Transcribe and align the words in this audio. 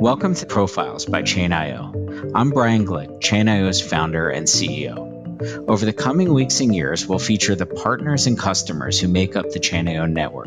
Welcome 0.00 0.34
to 0.34 0.46
Profiles 0.46 1.04
by 1.04 1.22
Chain.io. 1.22 2.32
I'm 2.34 2.50
Brian 2.50 2.84
Glick, 2.84 3.20
Chain.io's 3.20 3.80
founder 3.80 4.28
and 4.28 4.48
CEO. 4.48 5.68
Over 5.68 5.86
the 5.86 5.92
coming 5.92 6.34
weeks 6.34 6.58
and 6.58 6.74
years, 6.74 7.06
we'll 7.06 7.20
feature 7.20 7.54
the 7.54 7.66
partners 7.66 8.26
and 8.26 8.36
customers 8.36 8.98
who 8.98 9.06
make 9.06 9.36
up 9.36 9.48
the 9.50 9.60
Chain.io 9.60 10.06
network. 10.06 10.37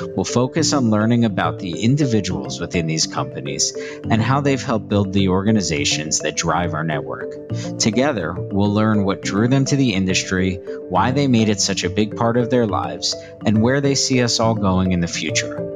We'll 0.00 0.24
focus 0.24 0.72
on 0.72 0.90
learning 0.90 1.24
about 1.24 1.58
the 1.58 1.82
individuals 1.82 2.60
within 2.60 2.86
these 2.86 3.06
companies 3.06 3.76
and 4.08 4.22
how 4.22 4.40
they've 4.40 4.62
helped 4.62 4.88
build 4.88 5.12
the 5.12 5.28
organizations 5.28 6.20
that 6.20 6.36
drive 6.36 6.74
our 6.74 6.84
network. 6.84 7.48
Together, 7.78 8.34
we'll 8.34 8.72
learn 8.72 9.04
what 9.04 9.22
drew 9.22 9.48
them 9.48 9.64
to 9.66 9.76
the 9.76 9.94
industry, 9.94 10.56
why 10.88 11.10
they 11.12 11.26
made 11.26 11.48
it 11.48 11.60
such 11.60 11.84
a 11.84 11.90
big 11.90 12.16
part 12.16 12.36
of 12.36 12.50
their 12.50 12.66
lives, 12.66 13.14
and 13.44 13.62
where 13.62 13.80
they 13.80 13.94
see 13.94 14.22
us 14.22 14.40
all 14.40 14.54
going 14.54 14.92
in 14.92 15.00
the 15.00 15.08
future. 15.08 15.69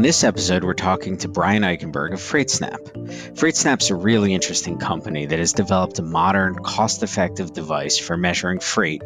On 0.00 0.02
this 0.02 0.24
episode, 0.24 0.64
we're 0.64 0.72
talking 0.72 1.18
to 1.18 1.28
Brian 1.28 1.62
Eichenberg 1.62 2.14
of 2.14 2.20
FreightSnap. 2.20 3.34
FreightSnap's 3.34 3.90
a 3.90 3.94
really 3.94 4.32
interesting 4.32 4.78
company 4.78 5.26
that 5.26 5.38
has 5.38 5.52
developed 5.52 5.98
a 5.98 6.02
modern, 6.02 6.54
cost 6.54 7.02
effective 7.02 7.52
device 7.52 7.98
for 7.98 8.16
measuring 8.16 8.60
freight, 8.60 9.02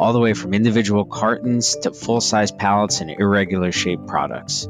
all 0.00 0.12
the 0.12 0.18
way 0.18 0.34
from 0.34 0.52
individual 0.52 1.04
cartons 1.04 1.76
to 1.76 1.92
full 1.92 2.20
size 2.20 2.50
pallets 2.50 3.00
and 3.00 3.12
irregular 3.12 3.70
shaped 3.70 4.08
products. 4.08 4.66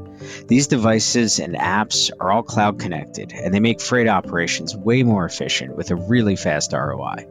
These 0.46 0.66
devices 0.66 1.38
and 1.38 1.54
apps 1.54 2.10
are 2.20 2.30
all 2.30 2.42
cloud 2.42 2.78
connected, 2.78 3.32
and 3.32 3.54
they 3.54 3.60
make 3.60 3.80
freight 3.80 4.08
operations 4.08 4.76
way 4.76 5.04
more 5.04 5.24
efficient 5.24 5.74
with 5.74 5.90
a 5.90 5.96
really 5.96 6.36
fast 6.36 6.74
ROI. 6.74 7.26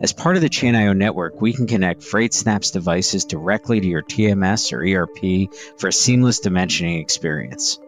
As 0.00 0.12
part 0.12 0.36
of 0.36 0.42
the 0.42 0.48
Chain.io 0.48 0.92
network, 0.92 1.40
we 1.40 1.52
can 1.52 1.66
connect 1.66 2.02
FreightSnap's 2.02 2.70
devices 2.70 3.24
directly 3.24 3.80
to 3.80 3.86
your 3.86 4.02
TMS 4.02 4.72
or 4.72 4.84
ERP 4.84 5.50
for 5.78 5.88
a 5.88 5.92
seamless 5.92 6.40
dimensioning 6.40 7.00
experience. 7.00 7.78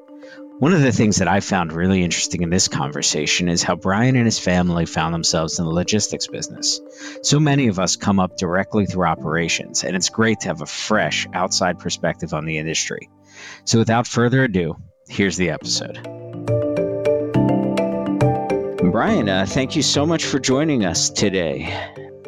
One 0.58 0.72
of 0.72 0.82
the 0.82 0.90
things 0.90 1.18
that 1.18 1.28
I 1.28 1.38
found 1.38 1.72
really 1.72 2.02
interesting 2.02 2.42
in 2.42 2.50
this 2.50 2.66
conversation 2.66 3.48
is 3.48 3.62
how 3.62 3.76
Brian 3.76 4.16
and 4.16 4.24
his 4.24 4.40
family 4.40 4.86
found 4.86 5.14
themselves 5.14 5.60
in 5.60 5.64
the 5.64 5.70
logistics 5.70 6.26
business. 6.26 6.80
So 7.22 7.38
many 7.38 7.68
of 7.68 7.78
us 7.78 7.94
come 7.94 8.18
up 8.18 8.36
directly 8.36 8.86
through 8.86 9.06
operations, 9.06 9.84
and 9.84 9.94
it's 9.94 10.08
great 10.08 10.40
to 10.40 10.48
have 10.48 10.60
a 10.60 10.66
fresh 10.66 11.28
outside 11.32 11.78
perspective 11.78 12.34
on 12.34 12.44
the 12.44 12.58
industry. 12.58 13.08
So 13.66 13.78
without 13.78 14.08
further 14.08 14.42
ado, 14.42 14.76
here's 15.08 15.36
the 15.36 15.50
episode. 15.50 16.57
Brian, 18.98 19.28
uh, 19.28 19.46
thank 19.46 19.76
you 19.76 19.82
so 19.82 20.04
much 20.04 20.24
for 20.24 20.40
joining 20.40 20.84
us 20.84 21.08
today. 21.08 21.68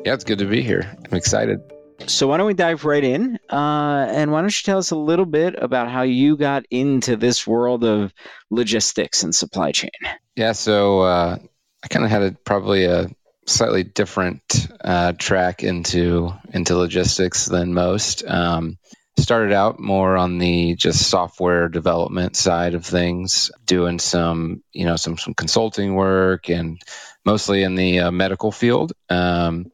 Yeah, 0.05 0.15
it's 0.15 0.23
good 0.23 0.39
to 0.39 0.47
be 0.47 0.63
here. 0.63 0.97
I'm 1.05 1.19
excited. 1.19 1.59
So, 2.07 2.29
why 2.29 2.37
don't 2.37 2.47
we 2.47 2.55
dive 2.55 2.85
right 2.85 3.03
in? 3.03 3.41
Uh, 3.51 4.07
and 4.09 4.31
why 4.31 4.41
don't 4.41 4.57
you 4.57 4.65
tell 4.65 4.79
us 4.79 4.93
a 4.93 4.97
little 4.97 5.27
bit 5.27 5.57
about 5.61 5.91
how 5.91 6.03
you 6.03 6.37
got 6.37 6.67
into 6.71 7.17
this 7.17 7.45
world 7.45 7.83
of 7.83 8.15
logistics 8.51 9.25
and 9.25 9.35
supply 9.35 9.73
chain? 9.73 9.91
Yeah, 10.37 10.53
so 10.53 11.01
uh, 11.01 11.39
I 11.83 11.89
kind 11.89 12.05
of 12.05 12.13
had 12.13 12.23
a, 12.23 12.33
probably 12.45 12.85
a 12.85 13.11
slightly 13.47 13.83
different 13.83 14.69
uh, 14.81 15.11
track 15.15 15.65
into 15.65 16.33
into 16.55 16.77
logistics 16.77 17.47
than 17.47 17.75
most. 17.75 18.23
Um, 18.25 18.79
started 19.23 19.53
out 19.53 19.79
more 19.79 20.17
on 20.17 20.39
the 20.39 20.75
just 20.75 21.09
software 21.09 21.69
development 21.69 22.37
side 22.37 22.75
of 22.75 22.85
things, 22.85 23.51
doing 23.67 23.99
some 23.99 24.63
you 24.73 24.87
know 24.87 24.97
some 24.97 25.19
some 25.19 25.35
consulting 25.35 25.95
work 25.95 26.49
and 26.49 26.81
mostly 27.25 27.63
in 27.63 27.75
the 27.75 28.01
uh, 28.01 28.11
medical 28.11 28.53
field. 28.53 28.93
Um, 29.09 29.71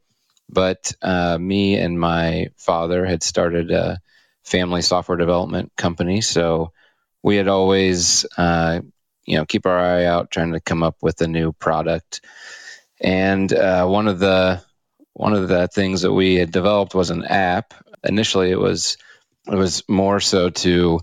but 0.48 0.92
uh, 1.02 1.38
me 1.38 1.76
and 1.76 1.98
my 1.98 2.48
father 2.56 3.04
had 3.04 3.22
started 3.22 3.70
a 3.70 4.00
family 4.44 4.82
software 4.82 5.18
development 5.18 5.72
company, 5.76 6.20
so 6.20 6.72
we 7.22 7.36
had 7.36 7.48
always, 7.48 8.24
uh, 8.36 8.80
you 9.24 9.36
know, 9.36 9.44
keep 9.44 9.66
our 9.66 9.78
eye 9.78 10.04
out 10.04 10.30
trying 10.30 10.52
to 10.52 10.60
come 10.60 10.84
up 10.84 10.96
with 11.02 11.20
a 11.20 11.26
new 11.26 11.52
product. 11.52 12.20
And 13.00 13.52
uh, 13.52 13.86
one 13.86 14.06
of 14.06 14.20
the 14.20 14.62
one 15.12 15.32
of 15.32 15.48
the 15.48 15.66
things 15.66 16.02
that 16.02 16.12
we 16.12 16.36
had 16.36 16.52
developed 16.52 16.94
was 16.94 17.10
an 17.10 17.24
app. 17.24 17.74
Initially, 18.04 18.50
it 18.50 18.60
was 18.60 18.96
it 19.46 19.54
was 19.54 19.82
more 19.88 20.20
so 20.20 20.50
to 20.50 21.00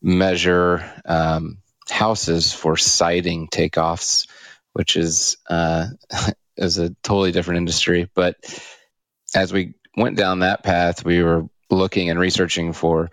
measure 0.00 0.90
um, 1.04 1.58
houses 1.88 2.52
for 2.52 2.76
siding 2.76 3.48
takeoffs, 3.48 4.26
which 4.72 4.96
is 4.96 5.36
uh, 5.48 5.86
is 6.56 6.78
a 6.78 6.90
totally 7.02 7.32
different 7.32 7.58
industry. 7.58 8.08
But 8.14 8.36
as 9.34 9.52
we 9.52 9.74
went 9.96 10.16
down 10.16 10.40
that 10.40 10.62
path, 10.62 11.04
we 11.04 11.22
were 11.22 11.46
looking 11.70 12.10
and 12.10 12.18
researching 12.18 12.72
for 12.72 13.10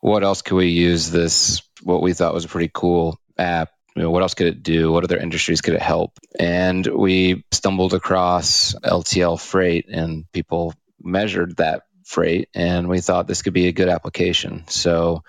what 0.00 0.22
else 0.22 0.42
could 0.42 0.56
we 0.56 0.68
use 0.68 1.10
this, 1.10 1.62
what 1.82 2.02
we 2.02 2.12
thought 2.12 2.34
was 2.34 2.44
a 2.44 2.48
pretty 2.48 2.70
cool 2.72 3.18
app. 3.36 3.70
You 3.96 4.02
know, 4.02 4.10
what 4.10 4.22
else 4.22 4.34
could 4.34 4.46
it 4.46 4.62
do? 4.62 4.92
What 4.92 5.04
other 5.04 5.18
industries 5.18 5.60
could 5.60 5.74
it 5.74 5.82
help? 5.82 6.18
And 6.38 6.86
we 6.86 7.44
stumbled 7.50 7.94
across 7.94 8.74
LTL 8.74 9.40
freight, 9.40 9.88
and 9.88 10.30
people 10.32 10.72
measured 11.02 11.56
that 11.56 11.82
freight, 12.08 12.48
and 12.54 12.88
we 12.88 13.00
thought 13.00 13.26
this 13.26 13.42
could 13.42 13.52
be 13.52 13.68
a 13.68 13.72
good 13.72 13.88
application. 13.88 14.64
So 14.68 15.22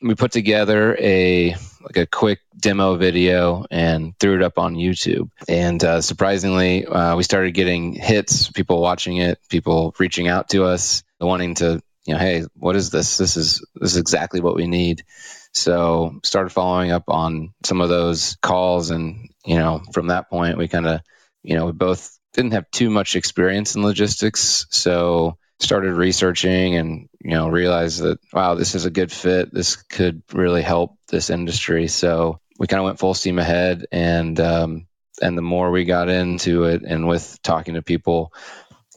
we 0.00 0.14
put 0.14 0.32
together 0.32 0.96
a 0.98 1.56
like 1.82 1.96
a 1.96 2.06
quick 2.06 2.40
demo 2.56 2.96
video 2.96 3.66
and 3.70 4.16
threw 4.18 4.36
it 4.36 4.42
up 4.42 4.58
on 4.58 4.74
YouTube. 4.74 5.30
And 5.48 5.82
uh, 5.82 6.00
surprisingly, 6.00 6.86
uh, 6.86 7.16
we 7.16 7.24
started 7.24 7.54
getting 7.54 7.92
hits, 7.92 8.50
people 8.50 8.80
watching 8.80 9.16
it, 9.16 9.38
people 9.48 9.94
reaching 9.98 10.28
out 10.28 10.50
to 10.50 10.64
us, 10.64 11.02
wanting 11.20 11.56
to, 11.56 11.82
you 12.04 12.14
know, 12.14 12.20
hey, 12.20 12.44
what 12.54 12.76
is 12.76 12.90
this? 12.90 13.18
This 13.18 13.36
is 13.36 13.64
this 13.74 13.92
is 13.92 13.98
exactly 13.98 14.40
what 14.40 14.54
we 14.56 14.66
need. 14.66 15.04
So 15.52 16.20
started 16.22 16.50
following 16.50 16.92
up 16.92 17.04
on 17.08 17.52
some 17.64 17.80
of 17.80 17.88
those 17.88 18.36
calls, 18.40 18.90
and 18.90 19.28
you 19.44 19.56
know, 19.56 19.82
from 19.92 20.08
that 20.08 20.30
point, 20.30 20.56
we 20.56 20.68
kind 20.68 20.86
of, 20.86 21.00
you 21.42 21.56
know, 21.56 21.66
we 21.66 21.72
both 21.72 22.16
didn't 22.32 22.52
have 22.52 22.70
too 22.70 22.90
much 22.90 23.16
experience 23.16 23.74
in 23.74 23.82
logistics, 23.82 24.66
so 24.70 25.36
started 25.60 25.94
researching 25.94 26.76
and 26.76 27.08
you 27.20 27.30
know 27.30 27.48
realized 27.48 28.02
that 28.02 28.18
wow 28.32 28.54
this 28.54 28.74
is 28.74 28.84
a 28.84 28.90
good 28.90 29.12
fit. 29.12 29.52
This 29.52 29.76
could 29.76 30.22
really 30.32 30.62
help 30.62 30.96
this 31.08 31.30
industry. 31.30 31.88
So 31.88 32.40
we 32.58 32.66
kind 32.66 32.80
of 32.80 32.84
went 32.84 32.98
full 32.98 33.14
steam 33.14 33.38
ahead 33.38 33.86
and 33.92 34.38
um, 34.40 34.86
and 35.20 35.36
the 35.36 35.42
more 35.42 35.70
we 35.70 35.84
got 35.84 36.08
into 36.08 36.64
it 36.64 36.82
and 36.82 37.06
with 37.06 37.40
talking 37.42 37.74
to 37.74 37.82
people 37.82 38.32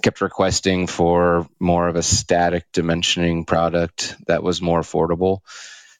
kept 0.01 0.21
requesting 0.21 0.87
for 0.87 1.47
more 1.59 1.87
of 1.87 1.95
a 1.95 2.03
static 2.03 2.71
dimensioning 2.71 3.47
product 3.47 4.15
that 4.27 4.43
was 4.43 4.61
more 4.61 4.81
affordable. 4.81 5.39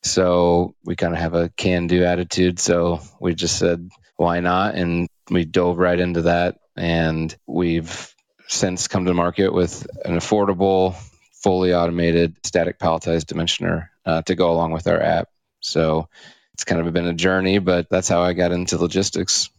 So 0.04 0.76
we 0.84 0.96
kind 0.96 1.14
of 1.14 1.20
have 1.20 1.34
a 1.34 1.50
can 1.50 1.88
do 1.88 2.04
attitude. 2.04 2.60
So 2.60 3.02
we 3.20 3.34
just 3.34 3.58
said 3.58 3.90
why 4.18 4.40
not? 4.40 4.76
And 4.76 5.10
we 5.30 5.46
dove 5.46 5.78
right 5.78 6.00
into 6.00 6.24
that 6.24 6.58
and 6.76 7.36
we've 7.48 8.15
since 8.48 8.88
come 8.88 9.06
to 9.06 9.14
market 9.14 9.54
with 9.54 9.88
an 10.06 10.16
affordable, 10.16 10.96
fully 11.44 11.74
automated 11.74 12.36
static 12.44 12.80
palletized 12.80 13.26
dimensioner 13.26 13.90
uh, 14.06 14.22
to 14.24 14.36
go 14.36 14.52
along 14.52 14.72
with 14.72 14.88
our 14.88 15.02
app. 15.02 15.30
So 15.60 16.10
it's 16.54 16.64
kind 16.64 16.86
of 16.86 16.94
been 16.94 17.08
a 17.08 17.14
journey, 17.14 17.60
but 17.60 17.90
that's 17.90 18.08
how 18.08 18.22
I 18.22 18.34
got 18.34 18.52
into 18.52 18.78
logistics. 18.78 19.50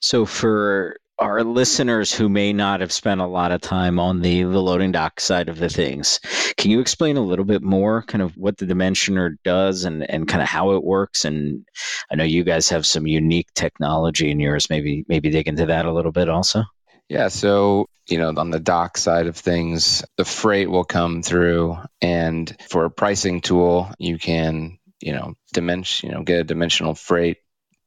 So 0.00 0.26
for 0.26 0.96
our 1.18 1.42
listeners 1.42 2.12
who 2.12 2.28
may 2.28 2.52
not 2.52 2.80
have 2.80 2.92
spent 2.92 3.20
a 3.20 3.26
lot 3.26 3.50
of 3.50 3.60
time 3.60 3.98
on 3.98 4.20
the, 4.20 4.42
the 4.42 4.60
loading 4.60 4.92
dock 4.92 5.18
side 5.18 5.48
of 5.48 5.58
the 5.58 5.68
things, 5.68 6.20
can 6.56 6.70
you 6.70 6.80
explain 6.80 7.16
a 7.16 7.22
little 7.22 7.44
bit 7.44 7.62
more 7.62 8.02
kind 8.02 8.22
of 8.22 8.36
what 8.36 8.58
the 8.58 8.66
Dimensioner 8.66 9.36
does 9.42 9.84
and, 9.84 10.08
and 10.10 10.28
kind 10.28 10.42
of 10.42 10.48
how 10.48 10.72
it 10.72 10.84
works? 10.84 11.24
And 11.24 11.64
I 12.10 12.16
know 12.16 12.24
you 12.24 12.44
guys 12.44 12.68
have 12.68 12.86
some 12.86 13.06
unique 13.06 13.48
technology 13.54 14.30
in 14.30 14.40
yours. 14.40 14.68
Maybe 14.68 15.04
maybe 15.08 15.30
dig 15.30 15.48
into 15.48 15.66
that 15.66 15.86
a 15.86 15.92
little 15.92 16.12
bit 16.12 16.28
also. 16.28 16.64
Yeah, 17.08 17.28
so 17.28 17.86
you 18.08 18.18
know, 18.18 18.32
on 18.36 18.50
the 18.50 18.60
dock 18.60 18.96
side 18.98 19.26
of 19.26 19.36
things, 19.36 20.04
the 20.16 20.24
freight 20.24 20.70
will 20.70 20.84
come 20.84 21.22
through, 21.22 21.78
and 22.00 22.54
for 22.68 22.84
a 22.84 22.90
pricing 22.90 23.40
tool, 23.40 23.90
you 23.98 24.18
can, 24.18 24.78
you 25.00 25.12
know, 25.12 25.34
dimension, 25.52 26.08
you 26.08 26.14
know, 26.14 26.22
get 26.22 26.40
a 26.40 26.44
dimensional 26.44 26.94
freight, 26.94 27.38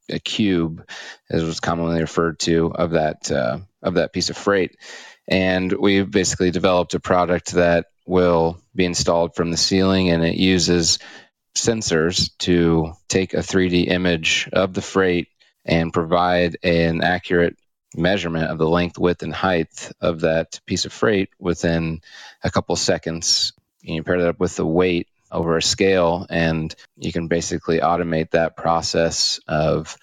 a 0.09 0.19
cube, 0.19 0.85
as 1.29 1.43
was 1.43 1.59
commonly 1.59 2.01
referred 2.01 2.39
to, 2.39 2.71
of 2.73 2.91
that 2.91 3.31
uh, 3.31 3.59
of 3.81 3.95
that 3.95 4.13
piece 4.13 4.29
of 4.29 4.37
freight, 4.37 4.77
and 5.27 5.71
we've 5.71 6.09
basically 6.09 6.51
developed 6.51 6.93
a 6.93 6.99
product 6.99 7.53
that 7.53 7.87
will 8.05 8.59
be 8.75 8.85
installed 8.85 9.35
from 9.35 9.51
the 9.51 9.57
ceiling, 9.57 10.09
and 10.09 10.23
it 10.23 10.35
uses 10.35 10.99
sensors 11.57 12.29
to 12.39 12.93
take 13.07 13.33
a 13.33 13.37
3D 13.37 13.87
image 13.87 14.49
of 14.51 14.73
the 14.73 14.81
freight 14.81 15.27
and 15.65 15.93
provide 15.93 16.57
an 16.63 17.03
accurate 17.03 17.55
measurement 17.95 18.49
of 18.49 18.57
the 18.57 18.69
length, 18.69 18.97
width, 18.97 19.23
and 19.23 19.33
height 19.33 19.91
of 19.99 20.21
that 20.21 20.59
piece 20.65 20.85
of 20.85 20.93
freight 20.93 21.29
within 21.39 22.01
a 22.43 22.51
couple 22.51 22.75
seconds. 22.75 23.53
You 23.81 24.03
pair 24.03 24.19
that 24.21 24.29
up 24.29 24.39
with 24.39 24.55
the 24.55 24.65
weight 24.65 25.07
over 25.31 25.57
a 25.57 25.61
scale 25.61 26.25
and 26.29 26.73
you 26.97 27.11
can 27.11 27.27
basically 27.27 27.79
automate 27.79 28.31
that 28.31 28.57
process 28.57 29.39
of 29.47 29.97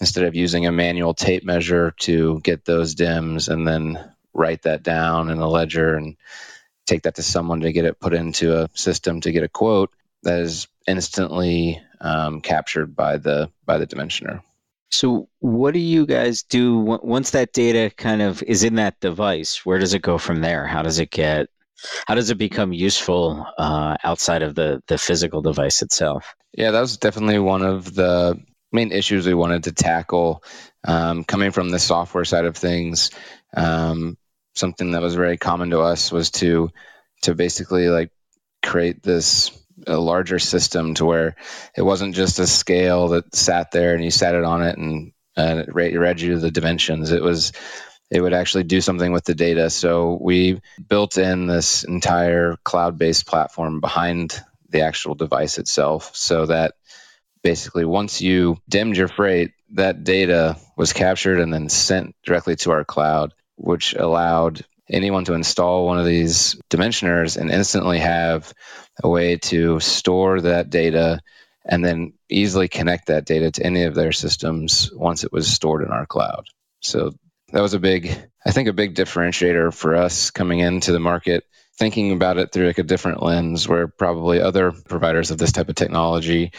instead 0.00 0.24
of 0.24 0.34
using 0.34 0.66
a 0.66 0.72
manual 0.72 1.14
tape 1.14 1.44
measure 1.44 1.92
to 2.00 2.40
get 2.40 2.64
those 2.64 2.96
dims 2.96 3.48
and 3.48 3.66
then 3.66 3.98
write 4.34 4.62
that 4.62 4.82
down 4.82 5.30
in 5.30 5.38
a 5.38 5.48
ledger 5.48 5.94
and 5.94 6.16
take 6.86 7.02
that 7.02 7.14
to 7.14 7.22
someone 7.22 7.60
to 7.60 7.72
get 7.72 7.84
it 7.84 8.00
put 8.00 8.12
into 8.12 8.56
a 8.56 8.68
system 8.74 9.20
to 9.20 9.30
get 9.30 9.44
a 9.44 9.48
quote 9.48 9.90
that 10.24 10.40
is 10.40 10.66
instantly 10.86 11.80
um, 12.00 12.40
captured 12.40 12.96
by 12.96 13.18
the 13.18 13.50
by 13.64 13.78
the 13.78 13.86
dimensioner. 13.86 14.42
So, 14.92 15.28
what 15.40 15.72
do 15.72 15.80
you 15.80 16.04
guys 16.04 16.42
do 16.42 16.78
once 16.78 17.30
that 17.30 17.54
data 17.54 17.90
kind 17.96 18.20
of 18.20 18.42
is 18.42 18.62
in 18.62 18.74
that 18.74 19.00
device? 19.00 19.64
Where 19.64 19.78
does 19.78 19.94
it 19.94 20.02
go 20.02 20.18
from 20.18 20.42
there? 20.42 20.66
How 20.66 20.82
does 20.82 20.98
it 20.98 21.10
get? 21.10 21.48
How 22.06 22.14
does 22.14 22.30
it 22.30 22.36
become 22.36 22.74
useful 22.74 23.46
uh, 23.56 23.96
outside 24.04 24.42
of 24.42 24.54
the 24.54 24.82
the 24.88 24.98
physical 24.98 25.40
device 25.40 25.80
itself? 25.80 26.34
Yeah, 26.52 26.72
that 26.72 26.80
was 26.80 26.98
definitely 26.98 27.38
one 27.38 27.62
of 27.62 27.94
the 27.94 28.38
main 28.70 28.92
issues 28.92 29.26
we 29.26 29.32
wanted 29.32 29.64
to 29.64 29.72
tackle. 29.72 30.44
Um, 30.84 31.24
coming 31.24 31.52
from 31.52 31.70
the 31.70 31.78
software 31.78 32.26
side 32.26 32.44
of 32.44 32.56
things, 32.58 33.12
um, 33.56 34.18
something 34.54 34.90
that 34.90 35.00
was 35.00 35.14
very 35.14 35.38
common 35.38 35.70
to 35.70 35.80
us 35.80 36.12
was 36.12 36.30
to 36.32 36.70
to 37.22 37.34
basically 37.34 37.88
like 37.88 38.10
create 38.62 39.02
this 39.02 39.50
a 39.86 39.96
larger 39.96 40.38
system 40.38 40.94
to 40.94 41.04
where 41.04 41.36
it 41.76 41.82
wasn't 41.82 42.14
just 42.14 42.38
a 42.38 42.46
scale 42.46 43.08
that 43.08 43.34
sat 43.34 43.70
there 43.70 43.94
and 43.94 44.04
you 44.04 44.10
sat 44.10 44.34
it 44.34 44.44
on 44.44 44.62
it 44.62 44.78
and 44.78 45.12
and 45.36 45.60
it 45.60 45.74
read 45.74 46.20
you 46.20 46.38
the 46.38 46.50
dimensions. 46.50 47.10
It 47.10 47.22
was 47.22 47.52
it 48.10 48.20
would 48.20 48.34
actually 48.34 48.64
do 48.64 48.82
something 48.82 49.10
with 49.10 49.24
the 49.24 49.34
data. 49.34 49.70
So 49.70 50.18
we 50.20 50.60
built 50.86 51.16
in 51.16 51.46
this 51.46 51.84
entire 51.84 52.56
cloud-based 52.62 53.26
platform 53.26 53.80
behind 53.80 54.38
the 54.68 54.82
actual 54.82 55.14
device 55.14 55.58
itself, 55.58 56.14
so 56.14 56.46
that 56.46 56.74
basically 57.42 57.86
once 57.86 58.20
you 58.20 58.58
dimmed 58.68 58.96
your 58.96 59.08
freight, 59.08 59.52
that 59.72 60.04
data 60.04 60.58
was 60.76 60.92
captured 60.92 61.40
and 61.40 61.52
then 61.52 61.70
sent 61.70 62.14
directly 62.22 62.56
to 62.56 62.72
our 62.72 62.84
cloud, 62.84 63.32
which 63.56 63.94
allowed 63.94 64.64
anyone 64.90 65.24
to 65.24 65.34
install 65.34 65.86
one 65.86 65.98
of 65.98 66.06
these 66.06 66.56
dimensioners 66.70 67.36
and 67.36 67.50
instantly 67.50 67.98
have 67.98 68.52
a 69.02 69.08
way 69.08 69.36
to 69.36 69.80
store 69.80 70.40
that 70.40 70.70
data 70.70 71.20
and 71.64 71.84
then 71.84 72.12
easily 72.28 72.68
connect 72.68 73.06
that 73.06 73.24
data 73.24 73.50
to 73.50 73.64
any 73.64 73.84
of 73.84 73.94
their 73.94 74.12
systems 74.12 74.90
once 74.92 75.24
it 75.24 75.32
was 75.32 75.52
stored 75.52 75.82
in 75.82 75.90
our 75.90 76.06
cloud. 76.06 76.44
So 76.80 77.12
that 77.52 77.60
was 77.60 77.74
a 77.74 77.78
big, 77.78 78.16
I 78.44 78.50
think, 78.50 78.68
a 78.68 78.72
big 78.72 78.94
differentiator 78.94 79.72
for 79.72 79.94
us 79.94 80.30
coming 80.30 80.58
into 80.58 80.92
the 80.92 81.00
market, 81.00 81.44
thinking 81.76 82.12
about 82.12 82.38
it 82.38 82.52
through 82.52 82.66
like 82.66 82.78
a 82.78 82.82
different 82.82 83.22
lens 83.22 83.68
where 83.68 83.86
probably 83.86 84.40
other 84.40 84.72
providers 84.72 85.30
of 85.30 85.38
this 85.38 85.52
type 85.52 85.68
of 85.68 85.74
technology 85.74 86.52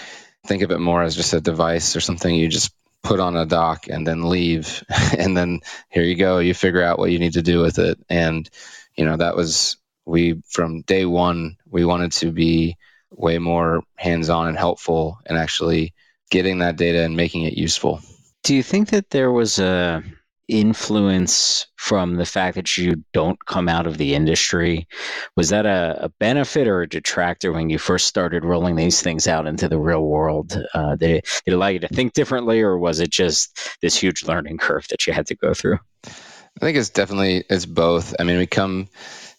think 0.46 0.62
of 0.62 0.72
it 0.72 0.80
more 0.80 1.02
as 1.02 1.16
just 1.16 1.34
a 1.34 1.42
device 1.42 1.96
or 1.96 2.02
something 2.02 2.34
you 2.34 2.50
just 2.50 2.74
put 3.04 3.20
on 3.20 3.36
a 3.36 3.46
dock 3.46 3.88
and 3.88 4.08
then 4.08 4.30
leave. 4.30 4.84
And 5.18 5.38
then 5.38 5.62
here 5.90 6.04
you 6.04 6.16
go 6.16 6.40
you 6.40 6.54
figure 6.56 6.84
out 6.84 6.98
what 6.98 7.12
you 7.12 7.20
need 7.20 7.34
to 7.34 7.44
do 7.44 7.62
with 7.62 7.78
it. 7.78 8.00
And 8.10 8.50
you 8.96 9.06
know 9.06 9.18
that 9.18 9.36
was 9.36 9.78
we 10.06 10.42
from 10.50 10.82
day 10.82 11.06
one 11.06 11.58
we 11.70 11.86
wanted 11.86 12.14
to 12.14 12.32
be 12.32 12.78
way 13.12 13.38
more 13.38 13.84
hands-on 13.96 14.48
and 14.48 14.58
helpful 14.58 15.20
and 15.26 15.38
actually 15.38 15.94
getting 16.32 16.60
that 16.60 16.78
data 16.78 17.04
and 17.04 17.16
making 17.16 17.44
it 17.44 17.54
useful. 17.54 18.02
Do 18.44 18.56
you 18.56 18.64
think 18.64 18.90
that 18.90 19.12
there 19.12 19.32
was 19.32 19.60
a 19.60 20.04
influence 20.48 21.68
from 21.78 22.16
the 22.16 22.26
fact 22.26 22.56
that 22.56 22.78
you 22.78 23.04
don't 23.14 23.44
come 23.46 23.70
out 23.70 23.88
of 23.88 23.98
the 23.98 24.16
industry? 24.16 24.88
Was 25.36 25.50
that 25.50 25.66
a, 25.66 26.06
a 26.06 26.10
benefit 26.20 26.68
or 26.68 26.82
a 26.82 26.90
detractor 26.90 27.52
when 27.52 27.70
you 27.70 27.78
first 27.78 28.08
started 28.08 28.44
rolling 28.44 28.76
these 28.76 29.02
things 29.02 29.28
out 29.28 29.48
into 29.48 29.68
the 29.68 29.80
real 29.80 30.04
world? 30.04 30.58
Uh, 30.74 30.96
did, 30.96 31.12
it, 31.12 31.42
did 31.46 31.54
it 31.54 31.56
allow 31.56 31.68
you 31.68 31.80
to 31.80 31.88
think 31.88 32.14
differently 32.14 32.62
or 32.62 32.78
was 32.78 33.00
it 33.00 33.10
just 33.10 33.78
this 33.82 33.96
huge 33.96 34.24
learning 34.24 34.58
curve 34.58 34.88
that 34.90 35.08
you 35.08 35.14
had 35.14 35.28
to 35.28 35.36
go 35.36 35.54
through? 35.54 35.80
I 36.06 36.66
think 36.66 36.78
it's 36.78 36.90
definitely 36.90 37.44
it's 37.50 37.66
both. 37.66 38.16
I 38.20 38.24
mean 38.24 38.38
we 38.38 38.46
come 38.46 38.88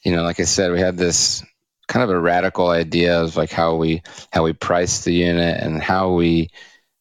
you 0.05 0.13
know, 0.13 0.23
like 0.23 0.39
I 0.39 0.45
said, 0.45 0.71
we 0.71 0.81
had 0.81 0.97
this 0.97 1.43
kind 1.89 2.03
of 2.03 2.11
a 2.11 2.21
radical 2.21 2.69
idea 2.69 3.21
of 3.21 3.37
like 3.37 3.51
how 3.51 3.77
we 3.77 4.03
how 4.31 4.45
we 4.45 4.53
priced 4.53 5.05
the 5.05 5.13
unit 5.13 5.61
and 5.61 5.83
how 5.83 6.13
we 6.13 6.51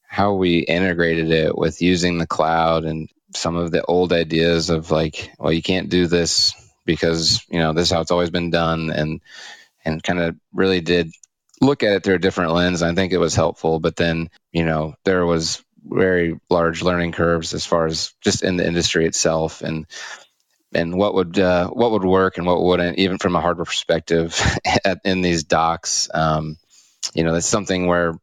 how 0.08 0.34
we 0.34 0.60
integrated 0.60 1.32
it 1.32 1.58
with 1.58 1.82
using 1.82 2.18
the 2.18 2.28
cloud 2.28 2.86
and 2.86 3.10
some 3.36 3.56
of 3.56 3.72
the 3.72 3.84
old 3.84 4.14
ideas 4.14 4.70
of 4.70 4.92
like, 4.92 5.32
well, 5.40 5.52
you 5.52 5.62
can't 5.62 5.90
do 5.90 6.08
this 6.08 6.54
because 6.86 7.46
you 7.50 7.60
know 7.60 7.74
this 7.74 7.88
is 7.88 7.92
how 7.92 8.02
it's 8.02 8.12
always 8.12 8.30
been 8.30 8.50
done, 8.50 8.92
and 8.92 9.22
and 9.86 10.04
kind 10.04 10.20
of 10.20 10.36
really 10.54 10.82
did 10.82 11.12
look 11.62 11.84
at 11.84 11.94
it 11.94 12.04
through 12.04 12.16
a 12.16 12.20
different 12.20 12.54
lens. 12.54 12.82
I 12.82 12.94
think 12.94 13.14
it 13.14 13.18
was 13.18 13.36
helpful, 13.36 13.80
but 13.80 13.96
then 13.96 14.30
you 14.52 14.66
know 14.66 14.96
there 15.04 15.26
was 15.26 15.64
very 15.86 16.40
large 16.50 16.82
learning 16.82 17.12
curves 17.12 17.54
as 17.54 17.66
far 17.66 17.86
as 17.86 18.14
just 18.22 18.44
in 18.44 18.56
the 18.56 18.66
industry 18.66 19.06
itself 19.06 19.62
and 19.62 19.86
and 20.76 20.96
what 20.96 21.14
would 21.14 21.38
uh, 21.40 21.68
what 21.70 21.92
would 21.92 22.04
work 22.04 22.38
and 22.38 22.48
what 22.48 22.62
wouldn't, 22.62 22.98
even 22.98 23.18
from 23.18 23.36
a 23.36 23.42
hardware 23.42 23.66
perspective, 23.66 24.40
at, 24.86 25.02
in 25.06 25.22
these 25.22 25.44
docs. 25.44 26.10
Um, 26.14 26.58
you 27.14 27.24
know, 27.24 27.34
that's 27.34 27.48
something 27.48 27.88
where 27.88 28.14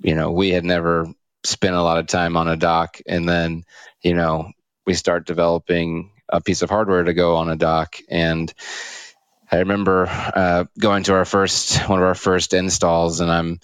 you 0.00 0.14
know 0.14 0.32
we 0.32 0.50
had 0.50 0.64
never 0.64 1.08
spent 1.44 1.74
a 1.74 1.82
lot 1.82 1.98
of 1.98 2.06
time 2.06 2.36
on 2.36 2.48
a 2.48 2.56
dock, 2.56 3.00
and 3.06 3.28
then 3.28 3.64
you 4.02 4.14
know 4.14 4.50
we 4.86 4.94
start 4.94 5.26
developing 5.26 6.10
a 6.28 6.40
piece 6.40 6.62
of 6.62 6.70
hardware 6.70 7.04
to 7.04 7.14
go 7.14 7.36
on 7.36 7.48
a 7.48 7.56
dock, 7.56 7.96
and 8.08 8.52
I 9.50 9.58
remember 9.58 10.06
uh, 10.08 10.64
going 10.78 11.04
to 11.04 11.14
our 11.14 11.24
first 11.24 11.88
one 11.88 11.98
of 11.98 12.04
our 12.04 12.14
first 12.14 12.54
installs, 12.54 13.20
and 13.20 13.30
I'm 13.30 13.60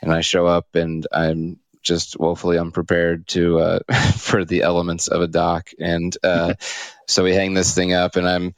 and 0.00 0.12
I 0.12 0.20
show 0.20 0.46
up 0.46 0.74
and 0.74 1.06
I'm 1.12 1.58
just 1.82 2.18
woefully 2.18 2.58
unprepared 2.58 3.26
to 3.28 3.58
uh, 3.58 3.78
for 4.16 4.44
the 4.44 4.62
elements 4.62 5.08
of 5.08 5.20
a 5.20 5.28
dock, 5.28 5.70
and 5.78 6.16
uh, 6.22 6.54
so 7.06 7.24
we 7.24 7.34
hang 7.34 7.54
this 7.54 7.74
thing 7.74 7.92
up, 7.92 8.16
and 8.16 8.28
I'm 8.28 8.54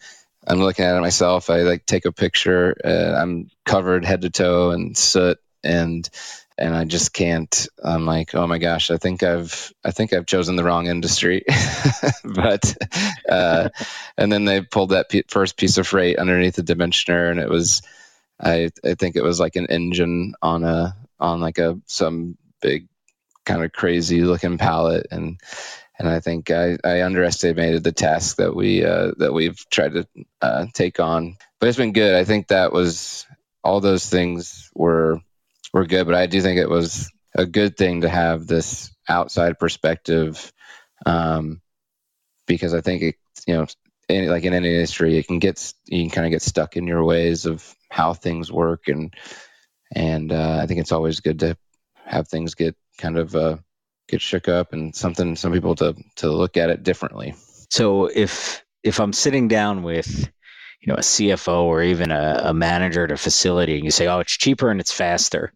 I'm 0.47 0.59
looking 0.61 0.85
at 0.85 0.97
it 0.97 1.01
myself. 1.01 1.51
I 1.51 1.63
like 1.63 1.87
take 1.87 2.05
a 2.05 2.13
picture. 2.13 2.77
Uh, 2.85 3.19
I'm 3.21 3.51
covered 3.65 4.05
head 4.05 4.23
to 4.23 4.31
toe 4.31 4.73
in 4.73 4.95
soot, 4.95 5.39
and 5.63 6.09
and 6.57 6.75
I 6.75 6.85
just 6.85 7.13
can't. 7.13 7.67
I'm 7.83 8.07
like, 8.07 8.35
oh 8.35 8.47
my 8.47 8.59
gosh, 8.59 8.91
I 8.91 8.97
think 8.97 9.23
I've 9.23 9.73
I 9.85 9.91
think 9.91 10.13
I've 10.13 10.27
chosen 10.27 10.57
the 10.57 10.65
wrong 10.65 10.87
industry. 10.87 11.45
but 12.25 12.77
uh, 13.29 13.71
and 14.17 14.33
then 14.33 14.45
they 14.45 14.61
pulled 14.63 14.91
that 14.91 15.09
p- 15.09 15.25
first 15.29 15.57
piece 15.57 15.79
of 15.79 15.87
freight 15.87 16.19
underneath 16.19 16.57
the 16.57 16.63
dimensioner, 16.63 17.31
and 17.31 17.41
it 17.41 17.49
was 17.49 17.83
I 18.41 18.71
I 18.85 18.95
think 18.95 19.17
it 19.17 19.25
was 19.25 19.41
like 19.41 19.57
an 19.57 19.67
engine 19.67 20.35
on 20.41 20.65
a 20.65 20.97
on 21.19 21.41
like 21.41 21.59
a 21.59 21.81
some 21.87 22.37
big 22.61 22.89
kind 23.45 23.63
of 23.63 23.73
crazy 23.73 24.23
looking 24.23 24.57
pallet 24.57 25.07
and 25.11 25.39
and 25.99 26.09
I 26.09 26.21
think 26.21 26.51
I, 26.51 26.77
I 26.83 27.03
underestimated 27.03 27.85
the 27.85 27.93
task 27.93 28.37
that 28.37 28.55
we 28.55 28.85
uh, 28.85 29.13
that 29.19 29.33
we've 29.33 29.59
tried 29.71 29.93
to 29.93 30.09
uh, 30.41 30.67
take 30.73 30.99
on. 30.99 31.37
But 31.61 31.69
it's 31.69 31.79
been 31.79 31.93
good. 31.93 32.15
I 32.15 32.25
think 32.25 32.49
that 32.49 32.73
was 32.73 33.27
all 33.63 33.81
those 33.81 34.09
things 34.09 34.71
were 34.75 35.21
were 35.75 35.85
good. 35.85 36.07
But 36.07 36.15
I 36.15 36.27
do 36.27 36.41
think 36.41 36.59
it 36.59 36.71
was 36.71 37.11
a 37.35 37.45
good 37.45 37.77
thing 37.77 38.01
to 38.01 38.09
have 38.09 38.47
this 38.47 38.91
outside 39.09 39.59
perspective, 39.59 40.53
um, 41.05 41.61
because 42.47 42.73
I 42.73 42.81
think 42.81 43.03
it 43.03 43.15
you 43.47 43.55
know 43.55 43.67
like 44.09 44.45
in 44.45 44.55
any 44.55 44.73
industry, 44.73 45.19
it 45.19 45.27
can 45.27 45.41
get 45.41 45.75
you 45.87 46.03
can 46.05 46.11
kind 46.11 46.27
of 46.27 46.31
get 46.31 46.43
stuck 46.43 46.77
in 46.77 46.87
your 46.87 47.05
ways 47.05 47.45
of 47.45 47.75
how 47.91 48.15
things 48.15 48.51
work 48.51 48.89
and 48.89 49.15
and 49.95 50.33
uh, 50.33 50.59
I 50.63 50.67
think 50.67 50.81
it's 50.81 50.93
always 50.93 51.21
good 51.21 51.41
to 51.41 51.57
have 52.05 52.29
things 52.29 52.55
get 52.55 52.77
kind 52.99 53.19
of 53.19 53.35
uh, 53.35 53.57
get 54.09 54.21
shook 54.21 54.49
up 54.49 54.73
and 54.73 54.95
something 54.95 55.37
some 55.37 55.53
people 55.53 55.75
to 55.77 55.95
to 56.17 56.31
look 56.31 56.57
at 56.57 56.71
it 56.71 56.83
differently. 56.83 57.35
So 57.71 58.07
if 58.07 58.65
if 58.83 59.01
I'm 59.01 59.13
sitting 59.13 59.49
down 59.49 59.83
with 59.83 60.31
you 60.81 60.93
know 60.93 60.95
a 60.95 61.03
CFO 61.03 61.63
or 61.63 61.83
even 61.83 62.13
a, 62.13 62.43
a 62.45 62.55
manager 62.55 63.05
at 63.05 63.13
a 63.13 63.17
facility 63.17 63.77
and 63.77 63.85
you 63.85 63.91
say, 63.91 64.07
oh, 64.07 64.21
it's 64.21 64.37
cheaper 64.37 64.71
and 64.71 64.81
it's 64.81 64.93
faster, 64.93 65.53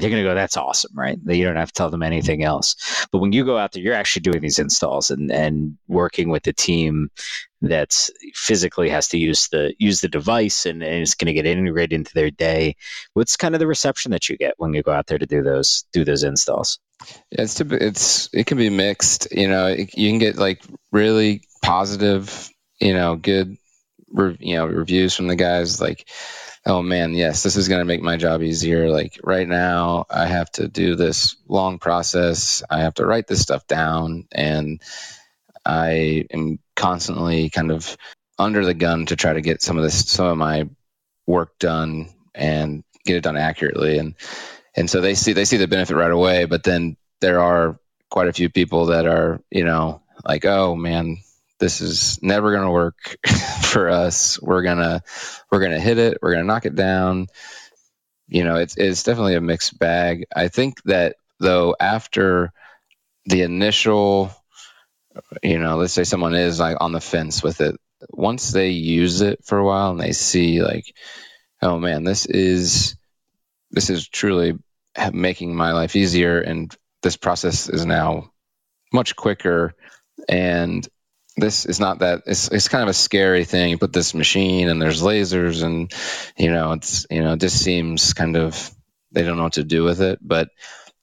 they're 0.00 0.10
going 0.10 0.22
to 0.22 0.28
go, 0.28 0.34
that's 0.34 0.56
awesome, 0.56 0.92
right? 0.94 1.18
You 1.26 1.44
don't 1.44 1.56
have 1.56 1.72
to 1.72 1.74
tell 1.74 1.90
them 1.90 2.02
anything 2.02 2.42
else. 2.42 3.06
But 3.12 3.18
when 3.18 3.32
you 3.32 3.44
go 3.44 3.58
out 3.58 3.72
there, 3.72 3.82
you're 3.82 3.94
actually 3.94 4.22
doing 4.22 4.40
these 4.40 4.58
installs 4.58 5.10
and, 5.10 5.30
and 5.30 5.76
working 5.86 6.30
with 6.30 6.44
the 6.44 6.52
team 6.52 7.10
that's 7.60 8.10
physically 8.34 8.88
has 8.88 9.08
to 9.08 9.18
use 9.18 9.48
the 9.48 9.72
use 9.78 10.00
the 10.00 10.08
device 10.08 10.66
and, 10.66 10.82
and 10.82 11.02
it's 11.02 11.14
going 11.14 11.26
to 11.26 11.32
get 11.32 11.46
integrated 11.46 11.92
into 11.92 12.12
their 12.14 12.30
day. 12.30 12.74
What's 13.14 13.36
kind 13.36 13.54
of 13.54 13.60
the 13.60 13.66
reception 13.66 14.12
that 14.12 14.28
you 14.28 14.36
get 14.36 14.54
when 14.56 14.74
you 14.74 14.82
go 14.82 14.92
out 14.92 15.06
there 15.06 15.18
to 15.18 15.26
do 15.26 15.42
those 15.42 15.84
do 15.92 16.04
those 16.04 16.24
installs? 16.24 16.78
It's 17.30 17.60
it's 17.60 18.30
it 18.32 18.46
can 18.46 18.58
be 18.58 18.70
mixed. 18.70 19.28
You 19.30 19.48
know, 19.48 19.66
it, 19.68 19.96
you 19.96 20.10
can 20.10 20.18
get 20.18 20.36
like 20.36 20.62
really 20.90 21.42
positive, 21.62 22.50
you 22.80 22.94
know, 22.94 23.16
good, 23.16 23.56
re, 24.10 24.36
you 24.40 24.56
know, 24.56 24.66
reviews 24.66 25.14
from 25.14 25.28
the 25.28 25.36
guys 25.36 25.80
like 25.80 26.08
oh 26.66 26.82
man, 26.82 27.14
yes, 27.14 27.42
this 27.42 27.56
is 27.56 27.68
going 27.68 27.80
to 27.80 27.86
make 27.86 28.02
my 28.02 28.16
job 28.16 28.42
easier. 28.42 28.90
Like 28.90 29.18
right 29.22 29.48
now, 29.48 30.06
I 30.10 30.26
have 30.26 30.50
to 30.52 30.68
do 30.68 30.96
this 30.96 31.36
long 31.48 31.78
process. 31.78 32.62
I 32.70 32.80
have 32.80 32.94
to 32.94 33.06
write 33.06 33.26
this 33.26 33.42
stuff 33.42 33.66
down, 33.66 34.26
and 34.32 34.80
I 35.64 36.26
am 36.32 36.58
constantly 36.76 37.50
kind 37.50 37.70
of 37.70 37.96
under 38.38 38.64
the 38.64 38.74
gun 38.74 39.06
to 39.06 39.16
try 39.16 39.32
to 39.32 39.40
get 39.40 39.62
some 39.62 39.76
of 39.78 39.84
this, 39.84 40.08
some 40.10 40.26
of 40.26 40.36
my 40.38 40.68
work 41.26 41.58
done. 41.58 42.08
And 42.34 42.82
get 43.04 43.16
it 43.16 43.22
done 43.22 43.36
accurately 43.36 43.98
and 43.98 44.14
and 44.76 44.88
so 44.88 45.00
they 45.00 45.14
see 45.14 45.32
they 45.32 45.44
see 45.44 45.56
the 45.56 45.68
benefit 45.68 45.96
right 45.96 46.10
away 46.10 46.44
but 46.44 46.62
then 46.62 46.96
there 47.20 47.40
are 47.40 47.78
quite 48.10 48.28
a 48.28 48.32
few 48.32 48.48
people 48.48 48.86
that 48.86 49.06
are 49.06 49.40
you 49.50 49.64
know 49.64 50.02
like 50.24 50.44
oh 50.44 50.74
man 50.76 51.18
this 51.62 51.80
is 51.80 52.20
never 52.20 52.50
going 52.50 52.64
to 52.64 52.72
work 52.72 53.16
for 53.62 53.88
us. 53.88 54.42
We're 54.42 54.64
to 54.64 55.00
we're 55.50 55.60
to 55.68 55.78
hit 55.78 55.96
it. 55.96 56.18
We're 56.20 56.34
to 56.34 56.42
knock 56.42 56.66
it 56.66 56.74
down. 56.74 57.28
You 58.26 58.42
know 58.42 58.56
it's 58.56 58.76
it's 58.76 59.04
definitely 59.04 59.36
a 59.36 59.40
mixed 59.40 59.78
bag. 59.78 60.26
I 60.34 60.48
think 60.48 60.82
that 60.86 61.14
though 61.38 61.76
after 61.78 62.52
the 63.26 63.42
initial 63.42 64.32
you 65.40 65.60
know 65.60 65.76
let's 65.76 65.92
say 65.92 66.02
someone 66.02 66.34
is 66.34 66.58
like 66.58 66.78
on 66.80 66.90
the 66.90 67.00
fence 67.00 67.44
with 67.44 67.60
it 67.60 67.76
once 68.10 68.50
they 68.50 68.70
use 68.70 69.20
it 69.20 69.44
for 69.44 69.58
a 69.58 69.64
while 69.64 69.92
and 69.92 70.00
they 70.00 70.10
see 70.10 70.62
like 70.62 70.92
oh 71.60 71.78
man 71.78 72.02
this 72.02 72.26
is 72.26 72.96
this 73.70 73.88
is 73.88 74.08
truly 74.08 74.58
making 75.12 75.54
my 75.54 75.72
life 75.72 75.94
easier 75.94 76.40
and 76.40 76.76
this 77.02 77.16
process 77.16 77.68
is 77.68 77.86
now 77.86 78.32
much 78.92 79.14
quicker 79.14 79.74
and 80.28 80.88
this 81.36 81.66
is 81.66 81.80
not 81.80 82.00
that 82.00 82.22
it's 82.26 82.48
it's 82.48 82.68
kind 82.68 82.82
of 82.82 82.88
a 82.88 82.94
scary 82.94 83.44
thing. 83.44 83.70
You 83.70 83.78
put 83.78 83.92
this 83.92 84.14
machine 84.14 84.68
and 84.68 84.80
there's 84.80 85.02
lasers 85.02 85.62
and 85.62 85.92
you 86.36 86.50
know 86.50 86.72
it's 86.72 87.06
you 87.10 87.22
know 87.22 87.32
it 87.34 87.40
just 87.40 87.62
seems 87.62 88.12
kind 88.12 88.36
of 88.36 88.70
they 89.12 89.22
don't 89.22 89.36
know 89.36 89.44
what 89.44 89.54
to 89.54 89.64
do 89.64 89.84
with 89.84 90.00
it. 90.00 90.18
But 90.20 90.48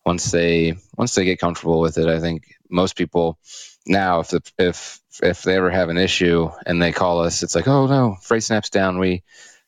once 0.06 0.32
they 0.32 0.76
once 0.98 1.16
they 1.16 1.26
get 1.26 1.40
comfortable 1.40 1.80
with 1.80 1.98
it 1.98 2.08
i 2.08 2.20
think 2.20 2.56
most 2.70 2.96
people 2.96 3.38
now 3.86 4.22
if 4.22 4.30
the, 4.30 4.42
if 4.58 5.00
if 5.22 5.44
they 5.44 5.56
ever 5.56 5.70
have 5.70 5.90
an 5.90 5.98
issue 5.98 6.50
and 6.66 6.82
they 6.82 6.92
call 6.92 7.22
us 7.22 7.44
it's 7.44 7.54
like 7.56 7.68
oh 7.68 7.86
no 7.86 8.18
FreightSnap's 8.22 8.70
down. 8.70 9.00
We 9.00 9.24